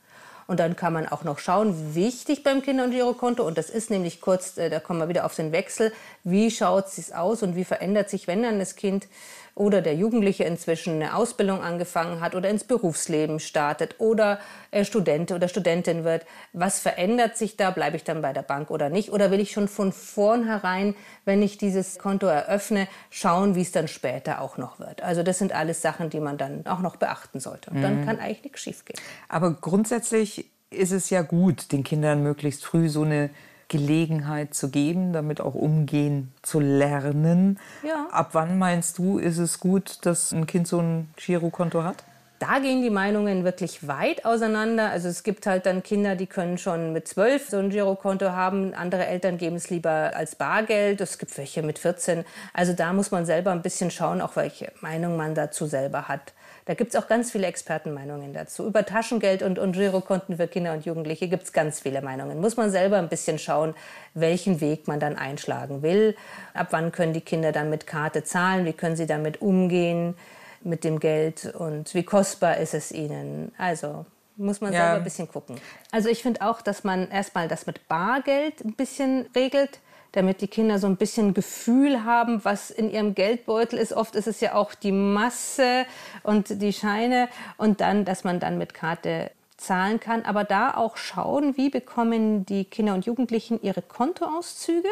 Und 0.47 0.61
dann 0.61 0.77
kann 0.77 0.93
man 0.93 1.09
auch 1.09 1.25
noch 1.25 1.39
schauen, 1.39 1.95
wichtig 1.95 2.43
beim 2.43 2.61
Kinder- 2.61 2.85
und 2.85 2.91
Girokonto, 2.91 3.43
und 3.43 3.57
das 3.57 3.71
ist 3.71 3.89
nämlich 3.89 4.21
kurz, 4.21 4.59
äh, 4.59 4.69
da 4.69 4.81
kommen 4.81 5.01
wir 5.01 5.09
wieder 5.09 5.25
auf 5.25 5.35
den 5.35 5.51
Wechsel, 5.53 5.95
wie 6.25 6.51
schaut 6.51 6.89
es 6.89 7.11
aus 7.11 7.43
und 7.43 7.57
wie 7.57 7.65
verändert 7.65 8.11
sich, 8.11 8.27
wenn 8.27 8.43
dann 8.43 8.59
das 8.59 8.77
Kind 8.77 9.09
oder 9.55 9.83
der 9.83 9.95
Jugendliche 9.95 10.45
inzwischen 10.45 10.95
eine 10.95 11.15
Ausbildung 11.15 11.63
angefangen 11.63 12.21
hat 12.21 12.35
oder 12.35 12.49
ins 12.49 12.65
Berufsleben 12.65 13.41
startet 13.41 13.97
oder 13.99 14.39
Student 14.83 15.33
oder 15.33 15.49
Studentin 15.49 16.05
wird. 16.05 16.25
Was 16.53 16.79
verändert 16.79 17.37
sich 17.37 17.57
da? 17.57 17.71
Bleibe 17.71 17.97
ich 17.97 18.05
dann 18.05 18.23
bei 18.23 18.33
der 18.33 18.43
Bank 18.43 18.71
oder 18.71 18.89
nicht? 18.89 19.13
Oder 19.13 19.31
will 19.31 19.41
ich 19.41 19.53
schon 19.53 19.69
von 19.69 19.93
vornherein, 19.93 20.95
wenn 21.25 21.43
ich 21.43 21.59
dieses 21.59 21.99
Konto 21.99 22.27
eröffne, 22.27 22.89
schauen, 23.11 23.55
wie 23.55 23.63
es 23.63 23.73
dann 23.73 23.89
später 23.89 24.41
auch 24.41 24.57
noch 24.57 24.79
wird? 24.79 25.03
Also 25.03 25.23
das 25.23 25.39
sind 25.39 25.53
alles 25.53 25.83
Sachen, 25.83 26.11
die 26.11 26.21
man 26.21 26.39
dann 26.39 26.67
auch 26.67 26.81
noch 26.81 26.97
beachten 26.97 27.41
sollte. 27.41 27.71
Und 27.71 27.83
dann 27.83 28.01
mhm. 28.01 28.07
kann 28.07 28.19
eigentlich 28.19 28.45
nichts 28.45 28.61
schiefgehen. 28.61 28.99
Aber 29.29 29.53
grundsätzlich 29.53 30.51
ist 30.71 30.93
es 30.93 31.11
ja 31.11 31.23
gut, 31.23 31.73
den 31.73 31.83
Kindern 31.83 32.23
möglichst 32.23 32.65
früh 32.65 32.89
so 32.89 33.03
eine 33.03 33.31
Gelegenheit 33.71 34.53
zu 34.53 34.69
geben, 34.69 35.15
damit 35.15 35.41
auch 35.41 35.55
umgehen 35.55 36.33
zu 36.43 36.61
lernen. 36.61 37.59
Ja. 37.87 38.09
Ab 38.11 38.31
wann 38.33 38.59
meinst 38.59 38.99
du, 38.99 39.19
ist 39.19 39.39
es 39.39 39.61
gut, 39.61 39.99
dass 40.03 40.33
ein 40.33 40.47
Kind 40.47 40.69
so 40.69 40.81
ein 40.81 41.09
Girokonto 41.17 41.83
hat? 41.83 42.05
Da 42.41 42.59
gehen 42.59 42.83
die 42.83 42.91
Meinungen 42.91 43.45
wirklich 43.45 43.87
weit 43.87 44.25
auseinander. 44.25 44.91
Also 44.91 45.09
es 45.09 45.23
gibt 45.23 45.47
halt 45.47 45.67
dann 45.67 45.83
Kinder, 45.83 46.17
die 46.17 46.27
können 46.27 46.57
schon 46.59 46.93
mit 46.93 47.07
zwölf 47.07 47.49
so 47.49 47.59
ein 47.59 47.69
Girokonto 47.69 48.31
haben. 48.31 48.75
Andere 48.75 49.07
Eltern 49.07 49.37
geben 49.39 49.57
es 49.57 49.71
lieber 49.71 50.13
als 50.15 50.37
Bargeld. 50.37 51.01
Es 51.03 51.19
gibt 51.19 51.37
welche 51.37 51.63
mit 51.63 51.79
14. 51.79 52.25
Also 52.55 52.73
da 52.73 52.93
muss 52.93 53.11
man 53.11 53.27
selber 53.27 53.53
ein 53.53 53.63
bisschen 53.63 53.91
schauen, 53.91 54.21
auch 54.21 54.37
welche 54.37 54.73
Meinung 54.81 55.17
man 55.19 55.35
dazu 55.35 55.67
selber 55.67 56.09
hat. 56.09 56.33
Da 56.71 56.75
gibt 56.75 56.95
es 56.95 57.03
auch 57.03 57.09
ganz 57.09 57.33
viele 57.33 57.49
Expertenmeinungen 57.49 58.33
dazu. 58.33 58.65
Über 58.65 58.87
Taschengeld 58.87 59.43
und, 59.43 59.59
und 59.59 59.73
Girokonten 59.73 60.37
für 60.37 60.47
Kinder 60.47 60.73
und 60.73 60.85
Jugendliche 60.87 61.27
gibt 61.27 61.43
es 61.43 61.53
ganz 61.53 61.81
viele 61.81 62.01
Meinungen. 62.01 62.41
Muss 62.41 62.57
man 62.57 62.71
selber 62.71 62.99
ein 62.99 63.09
bisschen 63.09 63.41
schauen, 63.41 63.75
welchen 64.15 64.61
Weg 64.61 64.87
man 64.87 65.01
dann 65.01 65.17
einschlagen 65.17 65.83
will. 65.83 66.15
Ab 66.55 66.69
wann 66.71 66.93
können 66.93 67.13
die 67.13 67.23
Kinder 67.23 67.51
dann 67.51 67.71
mit 67.71 67.89
Karte 67.89 68.23
zahlen? 68.23 68.67
Wie 68.67 68.73
können 68.73 68.95
sie 68.95 69.09
damit 69.09 69.43
umgehen? 69.43 70.15
mit 70.63 70.85
dem 70.85 71.01
Geld 71.01 71.53
und 71.59 71.93
wie 71.95 72.03
kostbar 72.03 72.59
ist 72.59 72.75
es 72.75 72.93
ihnen. 72.93 73.51
Also 73.59 74.05
muss 74.37 74.61
man 74.61 74.73
Ja. 74.75 74.81
selber 74.83 74.97
ein 74.99 75.05
bisschen 75.05 75.27
gucken. 75.27 75.57
Also 75.91 76.09
ich 76.11 76.23
finde 76.23 76.43
auch, 76.43 76.61
dass 76.61 76.85
man 76.85 77.11
erstmal 77.11 77.49
das 77.49 77.67
mit 77.67 77.89
Bargeld 77.89 78.63
ein 78.63 78.75
bisschen 78.75 79.27
regelt, 79.35 79.81
damit 80.13 80.41
die 80.41 80.49
Kinder 80.49 80.79
so 80.79 80.87
ein 80.87 80.97
bisschen 80.97 81.35
Gefühl 81.35 82.05
haben, 82.05 82.45
was 82.45 82.71
in 82.71 82.91
ihrem 82.91 83.15
Geldbeutel 83.15 83.79
ist. 83.79 83.93
Oft 83.93 84.17
ist 84.17 84.27
es 84.27 84.41
ja 84.41 84.55
auch 84.55 84.75
die 84.75 84.93
Masse 84.93 85.87
und 86.23 86.63
die 86.63 86.73
Scheine 86.73 87.29
und 87.57 87.81
dann, 87.81 88.05
dass 88.05 88.25
man 88.25 88.41
dann 88.41 88.59
mit 88.59 88.75
Karte 88.75 89.31
zahlen 89.57 90.01
kann. 90.01 90.25
Aber 90.25 90.45
da 90.45 90.75
auch 90.75 90.97
schauen, 90.97 91.57
wie 91.57 91.71
bekommen 91.71 92.47
die 92.47 92.65
Kinder 92.65 92.95
und 92.95 93.07
Jugendlichen 93.07 93.61
ihre 93.63 93.83
Kontoauszüge 93.83 94.89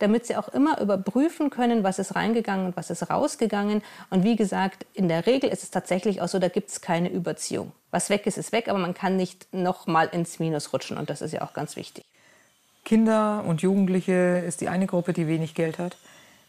damit 0.00 0.26
sie 0.26 0.36
auch 0.36 0.48
immer 0.48 0.80
überprüfen 0.80 1.50
können, 1.50 1.84
was 1.84 1.98
ist 1.98 2.16
reingegangen 2.16 2.66
und 2.66 2.76
was 2.76 2.90
ist 2.90 3.08
rausgegangen. 3.08 3.82
Und 4.08 4.24
wie 4.24 4.34
gesagt, 4.34 4.86
in 4.94 5.08
der 5.08 5.26
Regel 5.26 5.50
ist 5.50 5.62
es 5.62 5.70
tatsächlich 5.70 6.20
auch 6.20 6.28
so, 6.28 6.38
da 6.38 6.48
gibt 6.48 6.70
es 6.70 6.80
keine 6.80 7.10
Überziehung. 7.10 7.72
Was 7.90 8.10
weg 8.10 8.26
ist, 8.26 8.38
ist 8.38 8.52
weg, 8.52 8.68
aber 8.68 8.78
man 8.78 8.94
kann 8.94 9.16
nicht 9.16 9.52
noch 9.52 9.86
mal 9.86 10.06
ins 10.06 10.38
Minus 10.38 10.72
rutschen 10.72 10.96
und 10.96 11.10
das 11.10 11.20
ist 11.20 11.32
ja 11.32 11.42
auch 11.42 11.52
ganz 11.52 11.76
wichtig. 11.76 12.04
Kinder 12.90 13.44
und 13.46 13.62
Jugendliche 13.62 14.42
ist 14.44 14.60
die 14.60 14.68
eine 14.68 14.88
Gruppe, 14.88 15.12
die 15.12 15.28
wenig 15.28 15.54
Geld 15.54 15.78
hat. 15.78 15.96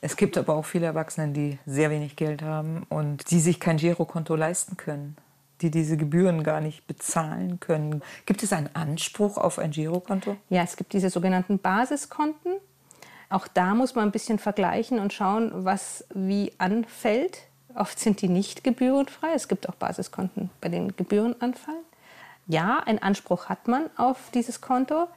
Es 0.02 0.16
gibt 0.16 0.40
aber 0.40 0.56
auch 0.56 0.66
viele 0.66 0.88
Erwachsene, 0.88 1.34
die 1.34 1.60
sehr 1.68 1.92
wenig 1.92 2.16
Geld 2.16 2.42
haben 2.42 2.84
und 2.90 3.30
die 3.30 3.40
sich 3.40 3.60
kein 3.60 3.78
Girokonto 3.78 4.36
leisten 4.36 4.76
können, 4.76 5.18
die 5.62 5.70
diese 5.70 5.98
Gebühren 5.98 6.42
gar 6.42 6.60
nicht 6.60 6.88
bezahlen 6.88 7.60
können. 7.60 8.02
Gibt 8.26 8.42
es 8.42 8.54
einen 8.54 8.72
Anspruch 8.74 9.38
auf 9.38 9.60
ein 9.60 9.70
Girokonto? 9.70 10.36
Ja, 10.50 10.64
es 10.64 10.78
gibt 10.78 10.94
diese 10.94 11.12
sogenannten 11.12 11.60
Basiskonten. 11.60 12.54
Auch 13.30 13.48
da 13.48 13.76
muss 13.76 13.94
man 13.94 14.06
ein 14.06 14.12
bisschen 14.12 14.40
vergleichen 14.40 14.98
und 14.98 15.14
schauen, 15.14 15.52
was 15.54 16.06
wie 16.12 16.54
anfällt. 16.58 17.38
Oft 17.76 18.00
sind 18.00 18.20
die 18.20 18.30
nicht 18.30 18.64
gebührenfrei. 18.64 19.28
Es 19.36 19.48
gibt 19.48 19.70
auch 19.70 19.76
Basiskonten, 19.76 20.50
bei 20.60 20.70
denen 20.70 20.96
Gebühren 20.96 21.40
anfallen. 21.40 21.84
Ja, 22.48 22.80
einen 22.80 22.98
Anspruch 22.98 23.46
hat 23.46 23.68
man 23.68 23.92
auf 23.96 24.32
dieses 24.34 24.60
Konto. 24.60 25.08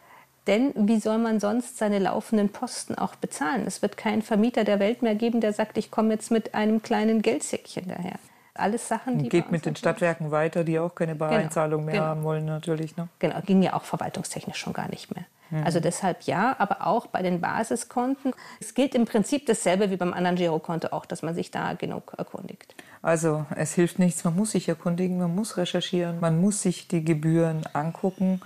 Denn 0.47 0.73
wie 0.77 1.01
soll 1.01 1.19
man 1.19 1.41
sonst 1.41 1.79
seine 1.79 1.99
laufenden 1.99 2.51
Posten 2.51 2.95
auch 2.97 3.15
bezahlen? 3.15 3.65
Es 3.67 3.81
wird 3.81 3.97
keinen 3.97 4.23
Vermieter 4.23 4.65
der 4.65 4.79
Welt 4.79 5.03
mehr 5.03 5.15
geben, 5.15 5.41
der 5.41 5.53
sagt, 5.53 5.79
ich 5.79 5.91
komme 5.91 6.13
jetzt 6.13 6.31
mit 6.31 6.55
einem 6.55 6.83
kleinen 6.83 7.23
Geldsäckchen 7.23 7.89
daher. 7.89 8.19
Alles 8.57 8.87
Sachen, 8.87 9.19
die 9.19 9.29
geht 9.29 9.51
mit 9.51 9.67
den 9.67 9.75
Stadtwerken 9.75 10.31
weiter, 10.31 10.63
die 10.63 10.79
auch 10.79 10.95
keine 10.95 11.17
Bareinzahlung 11.17 11.85
mehr 11.85 11.95
genau. 11.95 12.07
haben 12.07 12.23
wollen 12.23 12.45
natürlich. 12.45 12.97
Ne? 12.97 13.09
Genau, 13.19 13.41
ging 13.41 13.63
ja 13.63 13.73
auch 13.75 13.83
verwaltungstechnisch 13.83 14.59
schon 14.59 14.73
gar 14.73 14.89
nicht 14.89 15.13
mehr. 15.15 15.25
Also 15.63 15.79
deshalb 15.79 16.23
ja, 16.23 16.57
aber 16.59 16.87
auch 16.87 17.07
bei 17.07 17.23
den 17.23 17.41
Basiskonten. 17.41 18.33
Es 18.61 18.75
gilt 18.75 18.95
im 18.95 19.05
Prinzip 19.05 19.47
dasselbe 19.47 19.91
wie 19.91 19.97
beim 19.97 20.13
anderen 20.13 20.37
Girokonto 20.37 20.89
auch, 20.89 21.07
dass 21.07 21.23
man 21.23 21.35
sich 21.35 21.51
da 21.51 21.75
genug 21.75 22.15
erkundigt. 22.17 22.75
Also 23.03 23.45
es 23.55 23.75
hilft 23.75 23.99
nichts, 23.99 24.25
man 24.25 24.35
muss 24.35 24.53
sich 24.53 24.69
erkundigen, 24.69 25.19
man 25.19 25.35
muss 25.35 25.57
recherchieren, 25.57 26.19
man 26.21 26.41
muss 26.41 26.63
sich 26.63 26.89
die 26.89 27.05
Gebühren 27.05 27.63
angucken. 27.73 28.41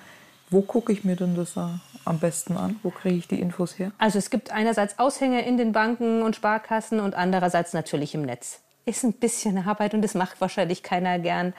Wo 0.51 0.63
gucke 0.63 0.93
ich 0.93 1.05
mir 1.05 1.15
denn 1.15 1.37
das 1.37 1.57
äh, 1.57 1.67
am 2.09 2.19
besten 2.19 2.57
an? 2.57 2.79
Wo 2.83 2.91
kriege 2.91 3.17
ich 3.17 3.29
die 3.29 3.41
Infos 3.41 3.79
her? 3.79 3.93
Also 3.99 4.19
es 4.19 4.31
gibt 4.31 4.51
einerseits 4.51 4.99
Aushänge 4.99 5.45
in 5.47 5.57
den 5.57 5.73
Banken 5.73 6.23
und 6.23 6.37
Sparkassen 6.37 7.01
und 7.01 7.15
andererseits 7.15 7.73
natürlich 7.73 8.15
im 8.15 8.23
Netz. 8.23 8.61
Ist 8.87 9.05
ein 9.05 9.13
bisschen 9.13 9.69
Arbeit 9.69 9.93
und 9.93 10.01
das 10.01 10.15
macht 10.15 10.41
wahrscheinlich 10.41 10.83
keiner 10.83 11.19
gern, 11.19 11.53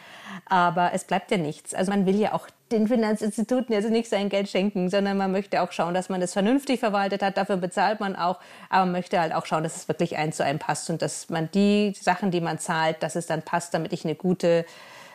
aber 0.47 0.93
es 0.93 1.03
bleibt 1.03 1.29
ja 1.29 1.37
nichts. 1.37 1.75
Also 1.75 1.91
man 1.91 2.07
will 2.07 2.15
ja 2.15 2.33
auch 2.33 2.47
den 2.71 2.87
Finanzinstituten 2.87 3.71
jetzt 3.71 3.89
nicht 3.91 4.09
sein 4.09 4.29
Geld 4.29 4.49
schenken, 4.49 4.89
sondern 4.89 5.15
man 5.15 5.31
möchte 5.31 5.61
auch 5.61 5.71
schauen, 5.71 5.93
dass 5.93 6.09
man 6.09 6.21
das 6.21 6.33
vernünftig 6.33 6.79
verwaltet 6.79 7.21
hat. 7.21 7.37
Dafür 7.37 7.57
bezahlt 7.57 7.99
man 7.99 8.15
auch, 8.15 8.39
aber 8.69 8.85
man 8.85 8.93
möchte 8.93 9.19
halt 9.19 9.33
auch 9.35 9.45
schauen, 9.45 9.61
dass 9.61 9.75
es 9.75 9.87
wirklich 9.87 10.17
eins 10.17 10.37
zu 10.37 10.43
einem 10.43 10.57
passt 10.57 10.89
und 10.89 11.03
dass 11.03 11.29
man 11.29 11.51
die 11.51 11.93
Sachen, 12.01 12.31
die 12.31 12.41
man 12.41 12.57
zahlt, 12.57 13.03
dass 13.03 13.15
es 13.15 13.27
dann 13.27 13.43
passt, 13.43 13.75
damit 13.75 13.93
ich 13.93 14.05
eine 14.05 14.15
gute 14.15 14.65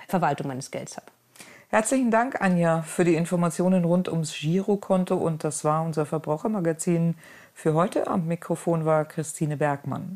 Verwaltung 0.07 0.47
meines 0.47 0.71
Gelds 0.71 0.97
habe. 0.97 1.07
Herzlichen 1.75 2.13
Dank, 2.13 2.41
Anja, 2.41 2.83
für 2.83 3.03
die 3.03 3.17
Informationen 3.17 3.85
rund 3.85 4.09
ums 4.09 4.33
Girokonto. 4.33 5.17
Und 5.17 5.43
das 5.43 5.65
war 5.65 5.83
unser 5.83 6.07
Verbrauchermagazin 6.07 7.17
für 7.53 7.75
heute. 7.75 8.07
Am 8.07 8.29
Mikrofon 8.29 8.85
war 8.85 9.05
Christine 9.05 9.57
Bergmann. 9.57 10.13